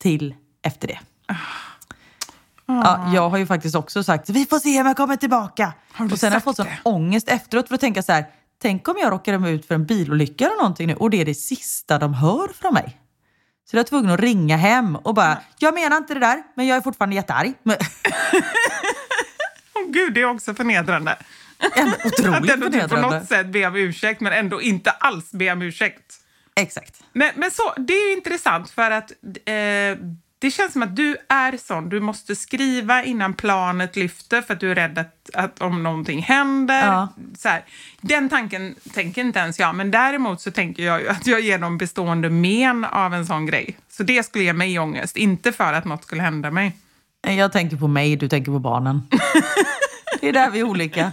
till 0.00 0.34
efter 0.62 0.88
det. 0.88 0.98
Ah. 1.26 1.34
Ja, 2.66 3.10
jag 3.14 3.30
har 3.30 3.38
ju 3.38 3.46
faktiskt 3.46 3.74
också 3.74 4.02
sagt 4.04 4.30
vi 4.30 4.46
får 4.46 4.58
se 4.58 4.80
om 4.80 4.86
jag 4.86 4.96
kommer 4.96 5.16
tillbaka. 5.16 5.72
och 6.12 6.18
sen 6.18 6.32
har 6.32 6.36
jag 6.36 6.44
fått 6.44 6.56
sån 6.56 6.66
ångest 6.82 7.28
efteråt 7.28 7.68
för 7.68 7.74
att 7.74 7.80
tänka 7.80 8.02
så 8.02 8.12
här, 8.12 8.24
tänk 8.62 8.88
om 8.88 8.94
jag 8.98 9.12
råkar 9.12 9.48
ut 9.48 9.66
för 9.66 9.74
en 9.74 9.86
bilolycka 9.86 10.44
eller 10.44 10.56
någonting 10.56 10.86
nu 10.86 10.94
och 10.94 11.10
det 11.10 11.20
är 11.20 11.24
det 11.24 11.34
sista 11.34 11.98
de 11.98 12.14
hör 12.14 12.48
från 12.52 12.74
mig. 12.74 13.00
Så 13.70 13.76
jag 13.76 13.78
var 13.78 13.84
tvungen 13.84 14.10
att 14.10 14.20
ringa 14.20 14.56
hem 14.56 14.96
och 14.96 15.14
bara, 15.14 15.38
jag 15.58 15.74
menar 15.74 15.96
inte 15.96 16.14
det 16.14 16.20
där, 16.20 16.42
men 16.54 16.66
jag 16.66 16.76
är 16.76 16.80
fortfarande 16.80 17.16
jättearg. 17.16 17.52
Oh, 19.74 19.90
gud, 19.90 20.14
det 20.14 20.20
är 20.20 20.24
också 20.24 20.54
förnedrande. 20.54 21.16
Otroligt 22.04 22.50
att 22.50 22.58
förnedrande. 22.58 22.88
på 22.88 22.96
något 22.96 23.28
sätt 23.28 23.46
be 23.46 23.66
om 23.66 23.76
ursäkt, 23.76 24.20
men 24.20 24.32
ändå 24.32 24.62
inte 24.62 24.90
alls 24.90 25.32
be 25.32 25.52
om 25.52 25.62
ursäkt. 25.62 26.14
Exakt. 26.60 27.02
Men, 27.12 27.30
men 27.36 27.50
så, 27.50 27.74
det 27.76 27.92
är 27.92 28.16
intressant 28.16 28.70
för 28.70 28.90
att 28.90 29.10
eh, 29.44 29.98
det 30.38 30.50
känns 30.50 30.72
som 30.72 30.82
att 30.82 30.96
du 30.96 31.16
är 31.28 31.56
sån. 31.56 31.88
Du 31.88 32.00
måste 32.00 32.36
skriva 32.36 33.04
innan 33.04 33.34
planet 33.34 33.96
lyfter 33.96 34.42
för 34.42 34.54
att 34.54 34.60
du 34.60 34.70
är 34.70 34.74
rädd 34.74 34.98
att, 34.98 35.30
att 35.34 35.60
om 35.60 35.82
någonting 35.82 36.22
händer. 36.22 36.86
Ja. 36.86 37.08
Så 37.38 37.48
här. 37.48 37.64
Den 38.00 38.28
tanken 38.28 38.74
tänker 38.94 39.20
inte 39.20 39.38
ens 39.38 39.58
jag, 39.58 39.74
men 39.74 39.90
däremot 39.90 40.40
så 40.40 40.50
tänker 40.50 40.82
jag 40.82 41.06
att 41.06 41.26
jag 41.26 41.40
ger 41.40 41.58
dem 41.58 41.78
bestående 41.78 42.30
men 42.30 42.84
av 42.84 43.14
en 43.14 43.26
sån 43.26 43.46
grej. 43.46 43.76
Så 43.88 44.02
det 44.02 44.22
skulle 44.22 44.44
ge 44.44 44.52
mig 44.52 44.78
ångest, 44.78 45.16
inte 45.16 45.52
för 45.52 45.72
att 45.72 45.84
något 45.84 46.04
skulle 46.04 46.22
hända 46.22 46.50
mig. 46.50 46.76
Jag 47.28 47.52
tänker 47.52 47.76
på 47.76 47.88
mig, 47.88 48.16
du 48.16 48.28
tänker 48.28 48.52
på 48.52 48.58
barnen. 48.58 49.02
det 50.20 50.28
är 50.28 50.32
där 50.32 50.50
vi 50.50 50.60
är 50.60 50.64
olika. 50.64 51.12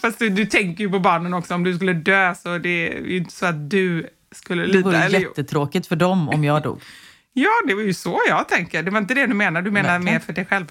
Fast 0.00 0.18
du, 0.18 0.28
du 0.28 0.46
tänker 0.46 0.84
ju 0.84 0.90
på 0.90 0.98
barnen 0.98 1.34
också. 1.34 1.54
Om 1.54 1.64
du 1.64 1.74
skulle 1.74 1.92
dö 1.92 2.34
så 2.34 2.58
det 2.58 2.68
är 2.68 3.00
ju 3.00 3.16
inte 3.16 3.34
så 3.34 3.46
att 3.46 3.70
du 3.70 4.10
skulle 4.32 4.66
lida. 4.66 4.78
Det 4.78 4.84
vore 4.84 4.98
eller? 4.98 5.20
jättetråkigt 5.20 5.86
för 5.86 5.96
dem 5.96 6.28
om 6.28 6.44
jag 6.44 6.62
dog. 6.62 6.82
Ja, 7.36 7.50
det 7.66 7.74
var 7.74 7.82
ju 7.82 7.94
så 7.94 8.20
jag 8.28 8.48
tänker. 8.48 8.82
Det 8.82 8.90
var 8.90 8.98
inte 8.98 9.14
det 9.14 9.26
du 9.26 9.34
menar. 9.34 9.62
Du 9.62 9.70
menar 9.70 9.88
Verkligen. 9.88 10.14
mer 10.14 10.20
för 10.20 10.32
dig 10.32 10.46
själv. 10.46 10.66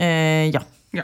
Eh, 0.00 0.06
ja. 0.50 0.62
ja. 0.90 1.02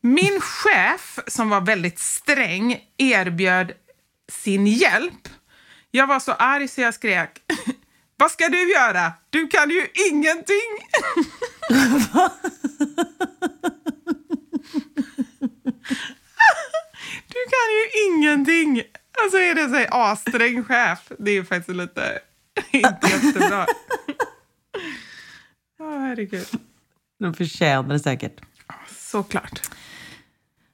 Min 0.00 0.40
chef, 0.40 1.18
som 1.26 1.50
var 1.50 1.60
väldigt 1.60 1.98
sträng, 1.98 2.78
erbjöd 2.98 3.72
sin 4.32 4.66
hjälp. 4.66 5.28
Jag 5.90 6.06
var 6.06 6.20
så 6.20 6.32
arg 6.32 6.68
så 6.68 6.80
jag 6.80 6.94
skrek 6.94 7.30
Vad 8.16 8.30
ska 8.30 8.48
du 8.48 8.72
göra? 8.72 9.12
Du 9.30 9.48
kan 9.48 9.70
ju 9.70 9.86
ingenting! 10.10 10.78
kan 17.50 17.68
ju 17.76 18.06
ingenting! 18.06 18.82
Alltså 19.22 19.38
är 19.38 19.54
det 19.54 19.68
så 19.68 19.94
assträng 19.94 20.64
chef. 20.64 21.12
Det 21.18 21.30
är 21.30 21.44
faktiskt 21.44 21.76
lite 21.76 22.18
inte 22.70 23.06
jättebra. 23.24 23.66
Åh, 25.80 25.98
herregud. 25.98 26.46
De 27.18 27.34
förtjänar 27.34 27.88
det 27.88 27.98
säkert. 27.98 28.40
Såklart. 28.96 29.70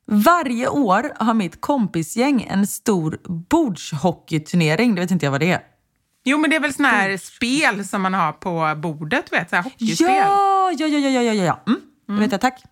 Varje 0.04 0.68
år 0.68 1.12
har 1.16 1.34
mitt 1.34 1.60
kompisgäng 1.60 2.42
en 2.50 2.66
stor 2.66 3.20
bordshockeyturnering. 3.24 4.94
Det 4.94 5.00
vet 5.00 5.10
inte 5.10 5.26
jag 5.26 5.30
vad 5.30 5.40
det 5.40 5.52
är. 5.52 5.60
Jo, 6.24 6.38
men 6.38 6.50
det 6.50 6.56
är 6.56 6.60
väl 6.60 6.74
såna 6.74 6.88
här 6.88 7.16
spel 7.16 7.84
som 7.84 8.02
man 8.02 8.14
har 8.14 8.32
på 8.32 8.74
bordet, 8.80 9.32
vet 9.32 9.50
så 9.50 9.56
här 9.56 9.62
hockeyspel. 9.62 10.06
Ja, 10.06 10.72
ja, 10.78 10.86
ja, 10.86 10.98
ja, 10.98 11.22
ja, 11.22 11.32
ja, 11.32 11.44
ja. 11.44 11.62
Mm, 11.66 11.80
mm. 12.08 12.20
vet 12.20 12.32
jag, 12.32 12.40
tack. 12.40 12.62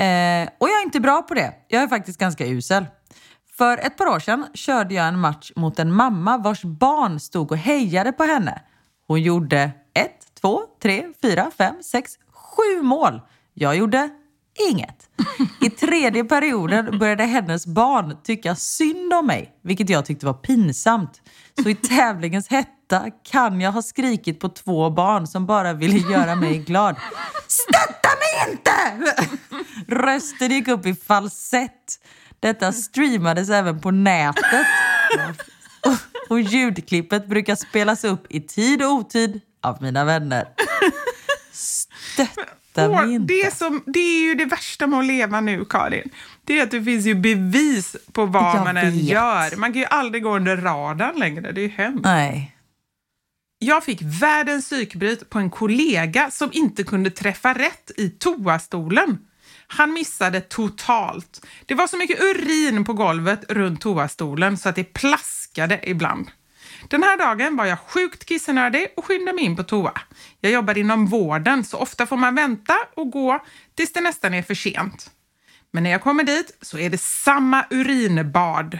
Eh, 0.00 0.48
och 0.58 0.68
jag 0.68 0.80
är 0.80 0.84
inte 0.84 1.00
bra 1.00 1.22
på 1.22 1.34
det. 1.34 1.52
Jag 1.68 1.82
är 1.82 1.88
faktiskt 1.88 2.18
ganska 2.18 2.46
usel. 2.46 2.86
För 3.58 3.78
ett 3.78 3.96
par 3.96 4.06
år 4.06 4.18
sedan 4.18 4.46
körde 4.54 4.94
jag 4.94 5.08
en 5.08 5.20
match 5.20 5.52
mot 5.56 5.78
en 5.78 5.92
mamma 5.92 6.38
vars 6.38 6.62
barn 6.62 7.20
stod 7.20 7.52
och 7.52 7.58
hejade 7.58 8.12
på 8.12 8.24
henne. 8.24 8.62
Hon 9.06 9.22
gjorde 9.22 9.70
ett, 9.94 10.40
två, 10.40 10.62
tre, 10.82 11.06
fyra, 11.22 11.50
fem, 11.58 11.74
sex, 11.82 12.12
sju 12.32 12.82
mål. 12.82 13.20
Jag 13.54 13.76
gjorde 13.76 14.10
inget. 14.70 15.08
I 15.60 15.70
tredje 15.70 16.24
perioden 16.24 16.98
började 16.98 17.24
hennes 17.24 17.66
barn 17.66 18.16
tycka 18.24 18.54
synd 18.54 19.12
om 19.12 19.26
mig, 19.26 19.52
vilket 19.62 19.88
jag 19.88 20.04
tyckte 20.06 20.26
var 20.26 20.34
pinsamt. 20.34 21.22
Så 21.62 21.68
i 21.68 21.74
tävlingens 21.74 22.48
hetta 22.48 23.04
kan 23.30 23.60
jag 23.60 23.72
ha 23.72 23.82
skrikit 23.82 24.40
på 24.40 24.48
två 24.48 24.90
barn 24.90 25.26
som 25.26 25.46
bara 25.46 25.72
ville 25.72 26.12
göra 26.12 26.34
mig 26.34 26.58
glad. 26.58 26.96
Stötta 27.46 28.08
mig 28.08 28.52
inte! 28.52 29.16
Rösten 29.88 30.50
gick 30.50 30.68
upp 30.68 30.86
i 30.86 30.94
falsett. 30.94 32.00
Detta 32.40 32.72
streamades 32.72 33.50
även 33.50 33.80
på 33.80 33.90
nätet. 33.90 34.66
Och 36.28 36.40
ljudklippet 36.40 37.26
brukar 37.26 37.54
spelas 37.56 38.04
upp 38.04 38.26
i 38.30 38.40
tid 38.40 38.82
och 38.82 38.90
otid 38.92 39.40
av 39.62 39.82
mina 39.82 40.04
vänner. 40.04 40.48
Stötta 41.52 42.88
mig 42.88 43.14
inte. 43.14 43.34
Det 43.34 43.42
är, 43.42 43.50
som, 43.50 43.82
det 43.86 43.98
är 43.98 44.20
ju 44.20 44.34
det 44.34 44.44
värsta 44.44 44.86
med 44.86 44.98
att 44.98 45.04
leva 45.06 45.40
nu, 45.40 45.64
Karin. 45.64 46.10
Det 46.44 46.58
är 46.58 46.62
att 46.62 46.70
det 46.70 46.82
finns 46.82 47.06
ju 47.06 47.14
bevis 47.14 47.96
på 48.12 48.26
vad 48.26 48.56
Jag 48.56 48.64
man 48.64 48.76
än 48.76 48.92
vet. 48.92 49.02
gör. 49.02 49.56
Man 49.56 49.72
kan 49.72 49.80
ju 49.80 49.86
aldrig 49.86 50.22
gå 50.22 50.36
under 50.36 50.56
radarn 50.56 51.18
längre. 51.18 51.52
Det 51.52 51.60
är 51.60 51.62
ju 51.62 51.68
hemskt. 51.68 52.04
Nej. 52.04 52.56
Jag 53.58 53.84
fick 53.84 53.98
världens 54.02 54.64
psykbryt 54.64 55.30
på 55.30 55.38
en 55.38 55.50
kollega 55.50 56.30
som 56.30 56.50
inte 56.52 56.84
kunde 56.84 57.10
träffa 57.10 57.54
rätt 57.54 57.90
i 57.96 58.10
toastolen. 58.10 59.18
Han 59.66 59.92
missade 59.92 60.40
totalt. 60.40 61.46
Det 61.66 61.74
var 61.74 61.86
så 61.86 61.96
mycket 61.96 62.20
urin 62.20 62.84
på 62.84 62.92
golvet 62.92 63.44
runt 63.48 63.80
toastolen 63.80 64.58
så 64.58 64.68
att 64.68 64.76
det 64.76 64.84
plaskade 64.84 65.80
ibland. 65.82 66.30
Den 66.88 67.02
här 67.02 67.18
dagen 67.18 67.56
var 67.56 67.64
jag 67.64 67.78
sjukt 67.78 68.24
kissnödig 68.24 68.86
och 68.96 69.04
skyndade 69.04 69.36
mig 69.36 69.44
in 69.44 69.56
på 69.56 69.62
toa. 69.62 69.92
Jag 70.40 70.52
jobbar 70.52 70.78
inom 70.78 71.06
vården 71.06 71.64
så 71.64 71.78
ofta 71.78 72.06
får 72.06 72.16
man 72.16 72.34
vänta 72.34 72.74
och 72.96 73.10
gå 73.10 73.44
tills 73.74 73.92
det 73.92 74.00
nästan 74.00 74.34
är 74.34 74.42
för 74.42 74.54
sent. 74.54 75.10
Men 75.72 75.82
när 75.82 75.90
jag 75.90 76.02
kommer 76.02 76.24
dit 76.24 76.58
så 76.60 76.78
är 76.78 76.90
det 76.90 77.00
samma 77.00 77.64
urinbad. 77.70 78.78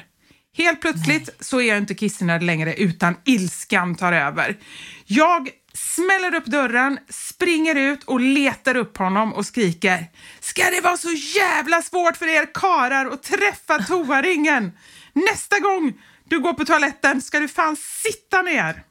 Helt 0.56 0.80
plötsligt 0.80 1.30
så 1.40 1.60
är 1.60 1.68
jag 1.68 1.78
inte 1.78 1.94
kissnödig 1.94 2.46
längre 2.46 2.74
utan 2.74 3.16
ilskan 3.24 3.94
tar 3.94 4.12
över. 4.12 4.56
Jag 5.04 5.50
smäller 5.76 6.34
upp 6.34 6.46
dörren, 6.46 6.98
springer 7.08 7.74
ut 7.74 8.04
och 8.04 8.20
letar 8.20 8.76
upp 8.76 8.96
honom 8.96 9.32
och 9.32 9.46
skriker 9.46 10.06
Ska 10.40 10.70
det 10.70 10.80
vara 10.80 10.96
så 10.96 11.10
jävla 11.10 11.82
svårt 11.82 12.16
för 12.16 12.28
er 12.28 12.54
karar 12.54 13.06
att 13.06 13.22
träffa 13.22 13.78
toaringen? 13.78 14.72
Nästa 15.12 15.58
gång 15.58 15.92
du 16.24 16.40
går 16.40 16.52
på 16.52 16.64
toaletten 16.64 17.22
ska 17.22 17.40
du 17.40 17.48
fan 17.48 17.76
sitta 17.76 18.42
ner. 18.42 18.82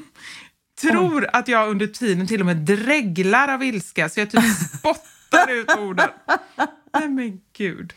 Tror 0.80 1.28
att 1.32 1.48
jag 1.48 1.68
under 1.68 1.86
tiden 1.86 2.26
till 2.26 2.40
och 2.40 2.46
med 2.46 2.56
dreglar 2.56 3.48
av 3.48 3.62
ilska 3.62 4.08
så 4.08 4.20
jag 4.20 4.30
typ 4.30 4.44
spottar 4.78 5.50
ut 5.50 5.76
orden. 5.78 6.08
Nej 6.94 7.08
men 7.08 7.40
gud. 7.56 7.92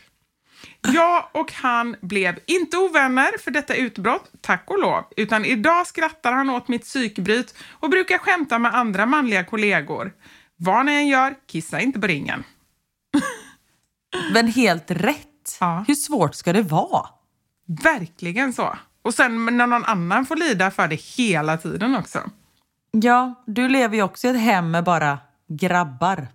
Jag 0.80 1.28
och 1.32 1.52
han 1.52 1.96
blev 2.00 2.38
inte 2.46 2.76
ovänner 2.76 3.38
för 3.38 3.50
detta 3.50 3.74
utbrott, 3.74 4.30
tack 4.40 4.64
och 4.66 4.78
lov, 4.78 5.04
utan 5.16 5.44
idag 5.44 5.86
skrattar 5.86 6.32
han 6.32 6.50
åt 6.50 6.68
mitt 6.68 6.82
psykbryt 6.82 7.54
och 7.70 7.90
brukar 7.90 8.18
skämta 8.18 8.58
med 8.58 8.74
andra 8.74 9.06
manliga 9.06 9.44
kollegor. 9.44 10.12
Vad 10.56 10.86
ni 10.86 10.92
än 10.92 11.06
gör, 11.06 11.34
kissa 11.46 11.80
inte 11.80 12.00
på 12.00 12.06
ringen. 12.06 12.44
Men 14.32 14.48
helt 14.48 14.90
rätt. 14.90 15.58
Hur 15.86 15.94
svårt 15.94 16.34
ska 16.34 16.52
det 16.52 16.62
vara? 16.62 17.08
Verkligen 17.82 18.52
så. 18.52 18.78
Och 19.02 19.14
sen 19.14 19.56
när 19.56 19.66
någon 19.66 19.84
annan 19.84 20.26
får 20.26 20.36
lida 20.36 20.70
för 20.70 20.88
det 20.88 21.00
hela 21.00 21.56
tiden 21.56 21.96
också. 21.96 22.30
Ja, 22.90 23.44
du 23.46 23.68
lever 23.68 23.96
ju 23.96 24.02
också 24.02 24.26
i 24.26 24.30
ett 24.30 24.40
hem 24.40 24.70
med 24.70 24.84
bara 24.84 25.18
grabbar. 25.48 26.28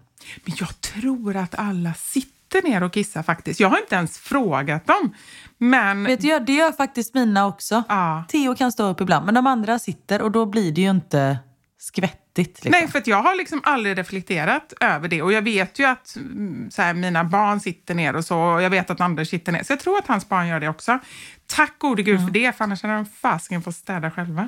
Men 0.46 0.56
jag 0.60 0.82
tror 0.82 1.36
att 1.36 1.56
alla 1.56 1.94
sitter 1.94 2.39
ner 2.58 2.84
och 2.84 2.94
kissar 2.94 3.24
faktiskt. 3.24 3.60
Jag 3.60 3.70
har 3.70 3.78
inte 3.78 3.96
ens 3.96 4.18
frågat 4.18 4.88
dem. 4.88 5.16
Men... 5.58 6.04
Vet 6.04 6.22
du, 6.22 6.40
det 6.40 6.54
gör 6.54 6.72
faktiskt 6.72 7.14
mina 7.14 7.48
också. 7.48 7.84
Theo 8.28 8.56
kan 8.56 8.72
stå 8.72 8.90
upp 8.90 9.02
ibland, 9.02 9.26
men 9.26 9.36
de 9.36 9.48
andra 9.48 9.80
sitter 9.80 10.22
och 10.22 10.32
då 10.32 10.46
blir 10.46 10.72
det 10.72 10.82
ju 10.82 10.90
inte 10.90 11.38
skvättigt. 11.80 12.64
Liksom. 12.64 12.72
Nej, 12.72 12.88
för 12.88 13.04
jag 13.06 13.24
har 13.24 13.36
liksom 13.36 13.62
aldrig 13.64 13.98
reflekterat 13.98 14.74
över 14.80 15.08
det. 15.08 15.22
Och 15.22 15.34
jag 15.34 15.42
vet 15.42 15.80
ju 15.80 15.86
att 15.86 16.16
mm, 16.16 16.72
så 16.72 16.82
här, 16.82 16.94
mina 16.94 17.24
barn 17.24 17.60
sitter 17.60 17.96
ner 17.96 18.16
och 18.16 18.26
så. 18.26 18.40
Och 18.40 18.62
jag 18.62 18.70
vet 18.70 18.90
att 18.90 19.02
Anders 19.02 19.30
sitter 19.30 19.52
ner. 19.52 19.64
Så 19.64 19.74
jag 19.74 19.80
tror 19.80 19.98
att 19.98 20.08
hans 20.08 20.30
barn 20.30 20.48
gör 20.48 20.60
det 20.60 20.70
också. 20.70 21.00
Tack 21.46 21.80
gode 21.80 22.04
gud 22.04 22.26
för 22.26 22.32
det, 22.32 22.58
för 22.58 22.64
annars 22.64 22.84
hade 22.84 22.96
de 22.96 23.06
fasiken 23.06 23.62
fått 23.62 23.76
städa 23.76 24.12
själva. 24.12 24.48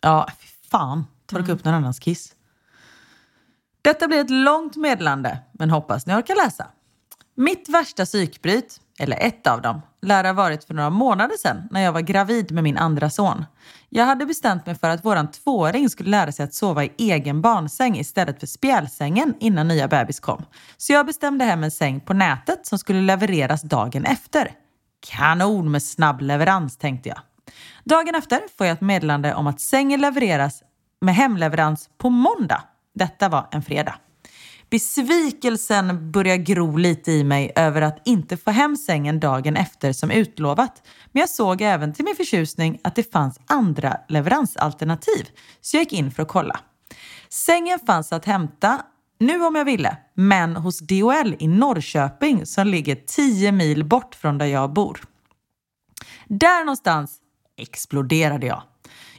Ja, 0.00 0.28
fy 0.40 0.46
fan. 0.70 1.06
Torka 1.26 1.52
upp 1.52 1.64
någon 1.64 1.74
annans 1.74 1.98
kiss. 1.98 2.34
Detta 3.82 4.08
blir 4.08 4.20
ett 4.20 4.30
långt 4.30 4.76
meddelande, 4.76 5.38
men 5.52 5.70
hoppas 5.70 6.06
ni 6.06 6.14
orkar 6.14 6.44
läsa. 6.44 6.66
Mitt 7.40 7.68
värsta 7.68 8.04
psykbryt, 8.04 8.80
eller 8.98 9.16
ett 9.20 9.46
av 9.46 9.62
dem, 9.62 9.82
lär 10.02 10.24
ha 10.24 10.32
varit 10.32 10.64
för 10.64 10.74
några 10.74 10.90
månader 10.90 11.36
sedan 11.36 11.68
när 11.70 11.80
jag 11.80 11.92
var 11.92 12.00
gravid 12.00 12.52
med 12.52 12.64
min 12.64 12.76
andra 12.76 13.10
son. 13.10 13.44
Jag 13.88 14.04
hade 14.04 14.26
bestämt 14.26 14.66
mig 14.66 14.74
för 14.74 14.90
att 14.90 15.04
våran 15.04 15.30
tvååring 15.30 15.90
skulle 15.90 16.10
lära 16.10 16.32
sig 16.32 16.44
att 16.44 16.54
sova 16.54 16.84
i 16.84 16.92
egen 16.96 17.42
barnsäng 17.42 17.96
istället 17.98 18.40
för 18.40 18.46
spjälsängen 18.46 19.34
innan 19.40 19.68
nya 19.68 19.88
bebis 19.88 20.20
kom. 20.20 20.44
Så 20.76 20.92
jag 20.92 21.06
bestämde 21.06 21.44
hem 21.44 21.64
en 21.64 21.70
säng 21.70 22.00
på 22.00 22.12
nätet 22.12 22.66
som 22.66 22.78
skulle 22.78 23.00
levereras 23.00 23.62
dagen 23.62 24.04
efter. 24.04 24.52
Kanon 25.06 25.70
med 25.70 25.82
snabb 25.82 26.20
leverans 26.20 26.76
tänkte 26.76 27.08
jag. 27.08 27.18
Dagen 27.84 28.14
efter 28.14 28.40
får 28.58 28.66
jag 28.66 28.74
ett 28.74 28.80
meddelande 28.80 29.34
om 29.34 29.46
att 29.46 29.60
sängen 29.60 30.00
levereras 30.00 30.62
med 31.00 31.14
hemleverans 31.14 31.90
på 31.98 32.10
måndag. 32.10 32.62
Detta 32.94 33.28
var 33.28 33.48
en 33.50 33.62
fredag. 33.62 33.94
Besvikelsen 34.70 36.12
börjar 36.12 36.36
gro 36.36 36.76
lite 36.76 37.12
i 37.12 37.24
mig 37.24 37.52
över 37.56 37.82
att 37.82 38.02
inte 38.04 38.36
få 38.36 38.50
hem 38.50 38.76
sängen 38.76 39.20
dagen 39.20 39.56
efter 39.56 39.92
som 39.92 40.10
utlovat. 40.10 40.82
Men 41.12 41.20
jag 41.20 41.30
såg 41.30 41.62
även 41.62 41.92
till 41.92 42.04
min 42.04 42.16
förtjusning 42.16 42.78
att 42.84 42.94
det 42.94 43.12
fanns 43.12 43.40
andra 43.46 43.96
leveransalternativ. 44.08 45.28
Så 45.60 45.76
jag 45.76 45.82
gick 45.82 45.92
in 45.92 46.10
för 46.10 46.22
att 46.22 46.28
kolla. 46.28 46.60
Sängen 47.28 47.78
fanns 47.86 48.12
att 48.12 48.24
hämta 48.24 48.82
nu 49.18 49.44
om 49.44 49.54
jag 49.54 49.64
ville, 49.64 49.96
men 50.14 50.56
hos 50.56 50.78
DHL 50.78 51.34
i 51.38 51.48
Norrköping 51.48 52.46
som 52.46 52.66
ligger 52.66 52.94
10 52.94 53.52
mil 53.52 53.84
bort 53.84 54.14
från 54.14 54.38
där 54.38 54.46
jag 54.46 54.72
bor. 54.72 55.00
Där 56.28 56.64
någonstans 56.64 57.18
exploderade 57.56 58.46
jag. 58.46 58.62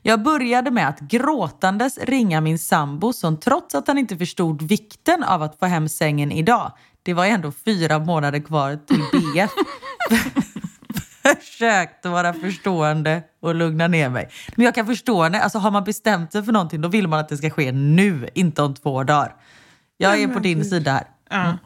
Jag 0.02 0.24
började 0.24 0.72
med 0.72 0.89
att 0.89 0.99
gråtandes 0.99 1.97
ringa 1.97 2.41
min 2.41 2.60
sambo 2.60 3.14
som 3.14 3.39
trots 3.39 3.76
att 3.76 3.88
han 3.88 3.97
inte 3.97 4.18
förstod 4.18 4.62
vikten 4.62 5.24
av 5.24 5.41
att 5.43 5.60
få 5.60 5.66
hem 5.66 5.89
sängen 5.89 6.32
idag, 6.32 6.72
det 7.04 7.14
var 7.14 7.26
ändå 7.26 7.52
fyra 7.52 7.99
månader 7.99 8.39
kvar 8.39 8.80
till 8.88 9.04
BF, 9.12 9.52
försökte 11.41 12.10
vara 12.10 12.34
förstående 12.34 13.24
och 13.41 13.56
lugna 13.56 13.88
ner 13.88 14.10
mig. 14.10 14.30
Men 14.56 14.66
jag 14.66 14.76
kan 14.76 14.86
förstå 14.86 15.24
henne, 15.24 15.41
alltså 15.41 15.60
har 15.60 15.72
man 15.72 15.84
bestämt 15.84 16.32
sig 16.32 16.43
för 16.43 16.52
någonting 16.52 16.82
då 16.82 16.89
vill 16.89 17.08
man 17.08 17.20
att 17.20 17.30
det 17.30 17.38
ska 17.38 17.49
ske 17.49 17.72
nu, 17.72 18.30
inte 18.34 18.62
om 18.62 18.74
två 18.76 19.04
dagar. 19.04 19.36
Jag 19.97 20.22
är 20.22 20.28
på 20.28 20.39
din 20.39 20.66
sida 20.66 20.91
här. 20.91 21.08
Mm. 21.45 21.58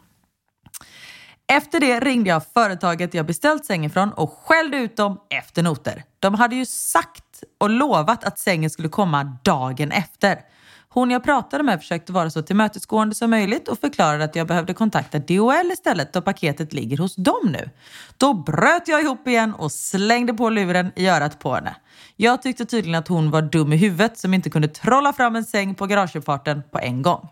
Efter 1.48 1.80
det 1.80 2.00
ringde 2.00 2.30
jag 2.30 2.42
företaget 2.54 3.14
jag 3.14 3.26
beställt 3.26 3.64
sängen 3.64 3.90
från 3.90 4.12
och 4.12 4.32
skällde 4.32 4.76
ut 4.76 4.96
dem 4.96 5.20
efter 5.30 5.62
noter. 5.62 6.04
De 6.18 6.34
hade 6.34 6.56
ju 6.56 6.66
sagt 6.66 7.25
och 7.58 7.70
lovat 7.70 8.24
att 8.24 8.38
sängen 8.38 8.70
skulle 8.70 8.88
komma 8.88 9.38
dagen 9.44 9.92
efter. 9.92 10.40
Hon 10.88 11.10
jag 11.10 11.24
pratade 11.24 11.64
med 11.64 11.80
försökte 11.80 12.12
vara 12.12 12.30
så 12.30 12.42
tillmötesgående 12.42 13.14
som 13.14 13.30
möjligt 13.30 13.68
och 13.68 13.78
förklarade 13.78 14.24
att 14.24 14.36
jag 14.36 14.46
behövde 14.46 14.74
kontakta 14.74 15.18
DHL 15.18 15.72
istället 15.72 16.12
då 16.12 16.22
paketet 16.22 16.72
ligger 16.72 16.98
hos 16.98 17.16
dem 17.16 17.40
nu. 17.44 17.70
Då 18.16 18.34
bröt 18.34 18.88
jag 18.88 19.02
ihop 19.02 19.28
igen 19.28 19.54
och 19.54 19.72
slängde 19.72 20.34
på 20.34 20.50
luren 20.50 20.92
i 20.96 21.08
örat 21.08 21.38
på 21.38 21.54
henne. 21.54 21.76
Jag 22.16 22.42
tyckte 22.42 22.64
tydligen 22.64 22.98
att 22.98 23.08
hon 23.08 23.30
var 23.30 23.42
dum 23.42 23.72
i 23.72 23.76
huvudet 23.76 24.18
som 24.18 24.34
inte 24.34 24.50
kunde 24.50 24.68
trolla 24.68 25.12
fram 25.12 25.36
en 25.36 25.44
säng 25.44 25.74
på 25.74 25.86
garageuppfarten 25.86 26.62
på 26.72 26.78
en 26.78 27.02
gång. 27.02 27.28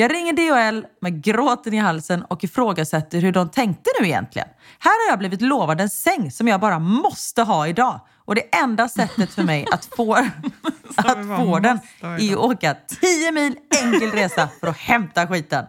Jag 0.00 0.14
ringer 0.14 0.32
DHL 0.32 0.86
med 1.00 1.24
gråten 1.24 1.74
i 1.74 1.76
halsen 1.76 2.22
och 2.22 2.44
ifrågasätter 2.44 3.20
hur 3.20 3.32
de 3.32 3.48
tänkte 3.48 3.90
nu 4.00 4.06
egentligen. 4.06 4.48
Här 4.78 5.06
har 5.06 5.12
jag 5.12 5.18
blivit 5.18 5.40
lovad 5.40 5.80
en 5.80 5.90
säng 5.90 6.30
som 6.30 6.48
jag 6.48 6.60
bara 6.60 6.78
måste 6.78 7.42
ha 7.42 7.68
idag. 7.68 8.00
Och 8.24 8.34
det 8.34 8.56
enda 8.56 8.88
sättet 8.88 9.34
för 9.34 9.42
mig 9.42 9.66
att 9.72 9.84
få, 9.84 10.14
att 10.96 11.26
få 11.26 11.58
den 11.58 11.78
är 12.02 12.32
att 12.32 12.36
åka 12.36 12.76
10 13.00 13.32
mil 13.32 13.56
enkel 13.84 14.10
resa 14.10 14.48
för 14.60 14.66
att 14.66 14.76
hämta 14.76 15.26
skiten. 15.26 15.64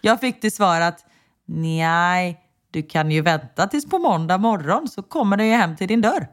Jag 0.00 0.20
fick 0.20 0.40
till 0.40 0.52
svar 0.52 0.80
att 0.80 1.04
nej, 1.46 2.40
du 2.70 2.82
kan 2.82 3.10
ju 3.10 3.20
vänta 3.20 3.66
tills 3.66 3.86
på 3.86 3.98
måndag 3.98 4.38
morgon 4.38 4.88
så 4.88 5.02
kommer 5.02 5.36
den 5.36 5.46
ju 5.46 5.52
hem 5.52 5.76
till 5.76 5.88
din 5.88 6.00
dörr. 6.00 6.28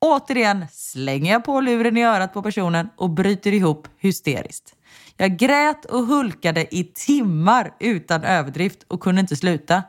Återigen 0.00 0.66
slänger 0.72 1.32
jag 1.32 1.44
på 1.44 1.60
luren 1.60 1.96
i 1.96 2.04
örat 2.04 2.32
på 2.32 2.42
personen 2.42 2.88
och 2.96 3.10
bryter 3.10 3.52
ihop 3.54 3.88
hysteriskt. 3.98 4.76
Jag 5.20 5.36
grät 5.36 5.84
och 5.84 6.06
hulkade 6.06 6.74
i 6.74 6.84
timmar 6.84 7.74
utan 7.80 8.24
överdrift 8.24 8.82
och 8.88 9.00
kunde 9.00 9.20
inte 9.20 9.36
sluta. 9.36 9.82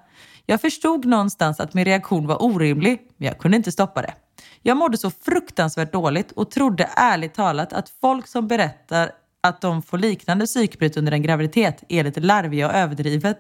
Jag 0.46 0.62
förstod 0.62 1.06
någonstans 1.06 1.60
att 1.60 1.74
min 1.74 1.86
reaktion 1.86 2.28
var 2.28 2.44
orimlig, 2.44 3.02
men 3.18 3.28
jag 3.28 3.38
kunde 3.38 3.58
inte 3.58 3.72
stoppa 3.72 4.02
det. 4.02 4.14
Jag 4.62 4.78
mådde 4.78 4.98
så 4.98 5.12
fruktansvärt 5.12 5.94
dåligt 5.94 6.32
och 6.32 6.52
trodde 6.52 6.90
ärligt 6.96 7.34
talat 7.34 7.74
att 7.74 7.90
folk 8.02 8.28
som 8.28 8.48
berättar 8.48 9.12
att 9.42 9.62
de 9.62 9.82
får 9.82 9.98
liknande 9.98 10.46
psykbryt 10.46 10.98
under 10.98 11.12
en 11.12 11.22
graviditet 11.22 11.84
är 11.90 12.04
lite 12.04 12.20
larviga 12.20 12.68
och 12.68 12.74
överdrivet, 12.74 13.40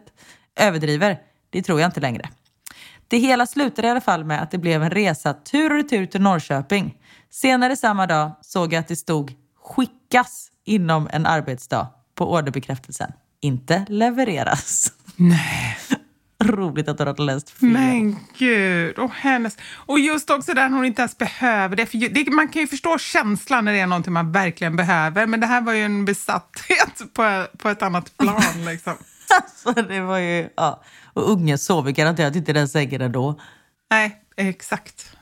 överdriver. 0.59 1.19
Det 1.49 1.61
tror 1.61 1.79
jag 1.79 1.87
inte 1.87 1.99
längre. 1.99 2.29
Det 3.07 3.17
hela 3.17 3.45
slutade 3.45 3.87
i 3.87 3.91
alla 3.91 4.01
fall 4.01 4.23
med 4.23 4.41
att 4.41 4.51
det 4.51 4.57
blev 4.57 4.83
en 4.83 4.91
resa 4.91 5.33
tur 5.33 5.69
och 5.71 5.77
retur 5.77 6.05
till 6.05 6.21
Norrköping. 6.21 6.97
Senare 7.29 7.75
samma 7.75 8.07
dag 8.07 8.31
såg 8.41 8.73
jag 8.73 8.79
att 8.79 8.87
det 8.87 8.95
stod 8.95 9.33
skickas 9.63 10.51
inom 10.72 11.09
en 11.11 11.26
arbetsdag 11.26 11.88
på 12.15 12.32
orderbekräftelsen. 12.34 13.11
Inte 13.41 13.86
levereras. 13.89 14.93
Nej. 15.15 15.78
Roligt 16.43 16.88
att 16.88 16.97
du 16.97 17.03
har 17.03 17.26
läst 17.26 17.49
fel. 17.49 17.69
Men 17.69 18.15
gud, 18.38 18.99
och 18.99 19.11
hennes... 19.11 19.57
Och 19.74 19.99
just 19.99 20.30
också 20.30 20.53
där 20.53 20.69
hon 20.69 20.86
inte 20.86 21.01
ens 21.01 21.17
behöver 21.17 21.76
det. 21.76 22.09
Det, 22.09 22.32
Man 22.32 22.47
kan 22.47 22.61
ju 22.61 22.67
förstå 22.67 22.97
känslan 22.97 23.65
när 23.65 23.74
det 23.74 23.80
är 23.80 23.88
någonting 23.88 24.13
man 24.13 24.32
verkligen 24.32 24.76
behöver, 24.76 25.26
men 25.26 25.39
det 25.39 25.47
här 25.47 25.61
var 25.61 25.74
ju 25.74 25.84
en 25.84 26.05
besatthet 26.05 27.01
på, 27.13 27.45
på 27.57 27.69
ett 27.69 27.82
annat 27.82 28.17
plan. 28.17 28.65
Liksom. 28.65 28.93
alltså, 29.36 29.82
det 29.82 30.01
var 30.01 30.17
ju... 30.17 30.49
Ja. 30.55 30.84
Och 31.13 31.32
ungen 31.32 31.57
sover 31.57 31.91
garanterat 31.91 32.36
inte 32.36 32.51
i 32.51 32.53
den 32.53 32.69
sängen 32.69 33.01
ändå. 33.01 33.39
Nej, 33.91 34.22
exakt. 34.38 35.15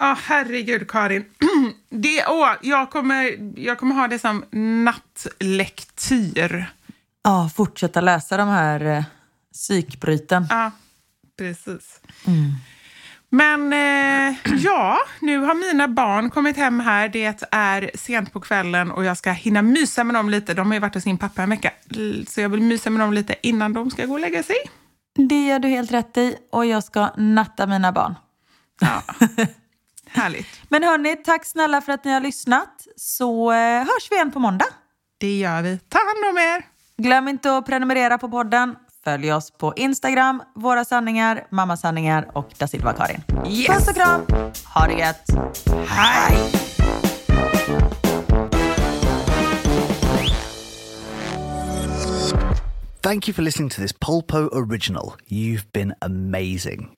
Ja, 0.00 0.12
oh, 0.12 0.18
herregud 0.22 0.90
Karin. 0.90 1.24
Det, 1.90 2.24
oh, 2.26 2.48
jag, 2.62 2.90
kommer, 2.90 3.38
jag 3.60 3.78
kommer 3.78 3.94
ha 3.94 4.08
det 4.08 4.18
som 4.18 4.44
nattlektyr. 4.84 6.66
Ja, 7.22 7.50
fortsätta 7.56 8.00
läsa 8.00 8.36
de 8.36 8.48
här 8.48 8.80
eh, 8.80 9.04
psykbryten. 9.52 10.46
Ja, 10.50 10.70
precis. 11.38 12.00
Mm. 12.26 12.52
Men 13.30 13.72
eh, 13.72 14.36
ja, 14.64 14.98
nu 15.20 15.38
har 15.38 15.54
mina 15.72 15.88
barn 15.88 16.30
kommit 16.30 16.56
hem 16.56 16.80
här. 16.80 17.08
Det 17.08 17.44
är 17.50 17.90
sent 17.94 18.32
på 18.32 18.40
kvällen 18.40 18.90
och 18.90 19.04
jag 19.04 19.16
ska 19.16 19.30
hinna 19.30 19.62
mysa 19.62 20.04
med 20.04 20.14
dem 20.14 20.30
lite. 20.30 20.54
De 20.54 20.66
har 20.66 20.74
ju 20.74 20.80
varit 20.80 20.94
hos 20.94 21.04
sin 21.04 21.18
pappa 21.18 21.42
en 21.42 21.50
vecka, 21.50 21.72
så 22.28 22.40
jag 22.40 22.48
vill 22.48 22.62
mysa 22.62 22.90
med 22.90 23.00
dem 23.00 23.12
lite 23.12 23.34
innan 23.42 23.72
de 23.72 23.90
ska 23.90 24.06
gå 24.06 24.12
och 24.12 24.20
lägga 24.20 24.42
sig. 24.42 24.56
Det 25.28 25.46
gör 25.46 25.58
du 25.58 25.68
helt 25.68 25.92
rätt 25.92 26.16
i 26.16 26.36
och 26.50 26.66
jag 26.66 26.84
ska 26.84 27.08
natta 27.16 27.66
mina 27.66 27.92
barn. 27.92 28.14
Ja. 28.80 29.02
Härligt. 30.10 30.46
Men 30.68 30.82
hörni, 30.82 31.16
tack 31.16 31.44
snälla 31.44 31.80
för 31.80 31.92
att 31.92 32.04
ni 32.04 32.12
har 32.12 32.20
lyssnat. 32.20 32.86
Så 32.96 33.52
eh, 33.52 33.78
hörs 33.78 34.10
vi 34.10 34.14
igen 34.16 34.32
på 34.32 34.38
måndag. 34.38 34.66
Det 35.18 35.38
gör 35.38 35.62
vi. 35.62 35.78
Ta 35.88 35.98
hand 35.98 36.36
om 36.36 36.38
er. 36.42 36.64
Glöm 37.02 37.28
inte 37.28 37.56
att 37.56 37.66
prenumerera 37.66 38.18
på 38.18 38.28
podden. 38.28 38.76
Följ 39.04 39.32
oss 39.32 39.50
på 39.50 39.72
Instagram, 39.76 40.42
Våra 40.54 40.84
sanningar, 40.84 41.46
Mammasanningar 41.50 42.30
och 42.34 42.48
Da 42.58 42.68
Silva 42.68 42.92
Karin. 42.92 43.22
Yes. 43.46 43.66
Puss 43.68 43.88
och 43.88 43.94
kram. 43.94 44.22
Ha 44.74 44.86
det 44.86 44.94
gött. 44.94 45.24
Hej. 45.86 46.36
Thank 53.00 53.28
you 53.28 53.34
for 53.34 53.42
listening 53.42 53.70
to 53.70 53.80
this 53.80 53.92
Polpo 53.92 54.48
original. 54.52 55.16
You've 55.28 55.72
been 55.72 55.94
amazing. 56.02 56.97